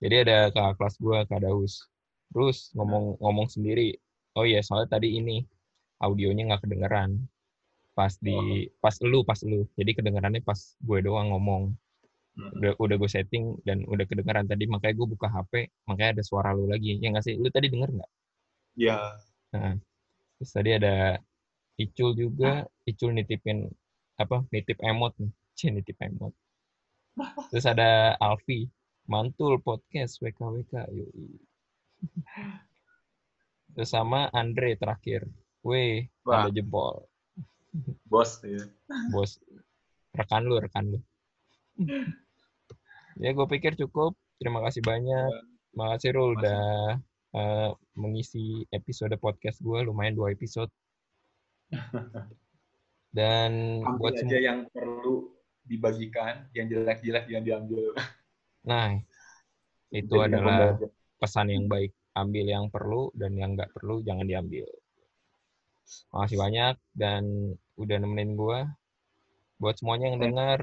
Jadi 0.03 0.27
ada 0.27 0.51
kakak 0.51 0.83
kelas 0.83 0.95
gue, 0.99 1.19
Kak 1.31 1.41
Daus. 1.47 1.87
Terus 2.35 2.75
ngomong 2.75 3.23
ngomong 3.23 3.47
sendiri. 3.47 3.95
Oh 4.35 4.43
iya, 4.43 4.67
soalnya 4.67 4.99
tadi 4.99 5.15
ini 5.15 5.47
audionya 6.03 6.51
nggak 6.51 6.63
kedengeran. 6.67 7.23
Pas 7.95 8.13
di 8.19 8.35
oh. 8.35 8.67
pas 8.83 8.97
lu 9.07 9.23
pas 9.23 9.39
lu. 9.47 9.65
Jadi 9.79 9.91
kedengerannya 9.97 10.43
pas 10.43 10.59
gue 10.59 10.99
doang 11.01 11.31
ngomong. 11.33 11.63
Udah 12.59 12.73
udah 12.81 12.97
gue 12.97 13.11
setting 13.11 13.61
dan 13.63 13.85
udah 13.87 14.05
kedengeran 14.09 14.49
tadi 14.49 14.65
makanya 14.65 14.95
gue 14.97 15.09
buka 15.15 15.29
HP 15.29 15.69
makanya 15.87 16.21
ada 16.21 16.23
suara 16.25 16.51
lu 16.57 16.67
lagi. 16.67 16.99
Ya 16.99 17.13
nggak 17.13 17.25
sih? 17.25 17.39
Lu 17.39 17.49
tadi 17.49 17.71
denger 17.71 17.91
nggak? 17.93 18.11
Iya. 18.73 19.21
nah, 19.53 19.77
terus 20.41 20.51
tadi 20.51 20.71
ada 20.75 21.21
Icul 21.77 22.17
juga. 22.17 22.65
Icul 22.89 23.15
nitipin 23.17 23.69
apa 24.19 24.45
nitip 24.51 24.81
emot 24.83 25.15
nih. 25.21 25.33
Cih, 25.57 25.69
nitip 25.71 26.01
emot. 26.01 26.33
Terus 27.53 27.65
ada 27.69 28.17
Alfi. 28.17 28.65
Mantul 29.11 29.59
podcast 29.59 30.23
WKWK 30.23 30.87
yuk 30.95 31.11
terus 33.75 33.91
sama 33.91 34.31
Andre 34.31 34.79
terakhir 34.79 35.27
Wih, 35.63 36.11
ada 36.27 36.51
jempol. 36.51 37.07
Bos, 38.11 38.43
ya. 38.43 38.67
Bos. 39.15 39.39
Rekan 40.13 40.43
lu, 40.45 40.59
rekan 40.59 40.85
lu. 40.91 40.99
ya, 43.23 43.31
gue 43.31 43.47
pikir 43.47 43.79
cukup. 43.79 44.13
Terima 44.43 44.59
kasih 44.67 44.83
banyak. 44.83 45.31
Makasih 45.73 46.11
Rul 46.13 46.37
udah 46.37 46.99
uh, 47.33 47.71
mengisi 47.95 48.67
episode 48.75 49.15
podcast 49.23 49.63
gue. 49.63 49.79
Lumayan 49.87 50.19
dua 50.19 50.35
episode. 50.35 50.69
Dan 53.17 53.81
Ambil 53.87 53.99
buat 54.03 54.15
aja 54.19 54.39
yang 54.41 54.67
perlu 54.75 55.31
dibagikan, 55.63 56.49
yang 56.59 56.67
jelek-jelek 56.69 57.31
yang 57.31 57.45
diambil. 57.47 57.95
Nah, 58.65 58.99
itu 59.93 60.17
Jadi 60.17 60.27
adalah 60.33 60.81
pesan 61.21 61.53
yang 61.53 61.69
baik. 61.69 61.93
Ambil 62.13 62.45
yang 62.45 62.69
perlu 62.69 63.09
dan 63.17 63.33
yang 63.41 63.57
nggak 63.57 63.73
perlu 63.73 64.05
jangan 64.05 64.29
diambil. 64.29 64.69
Makasih 66.13 66.39
banyak 66.39 66.75
dan 66.95 67.23
udah 67.77 67.97
nemenin 67.99 68.33
gue. 68.37 68.61
Buat 69.61 69.79
semuanya 69.79 70.13
yang 70.13 70.21
dengar, 70.21 70.61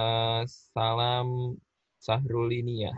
uh, 0.00 0.42
salam 0.46 1.58
Sahrulinia. 2.00 2.96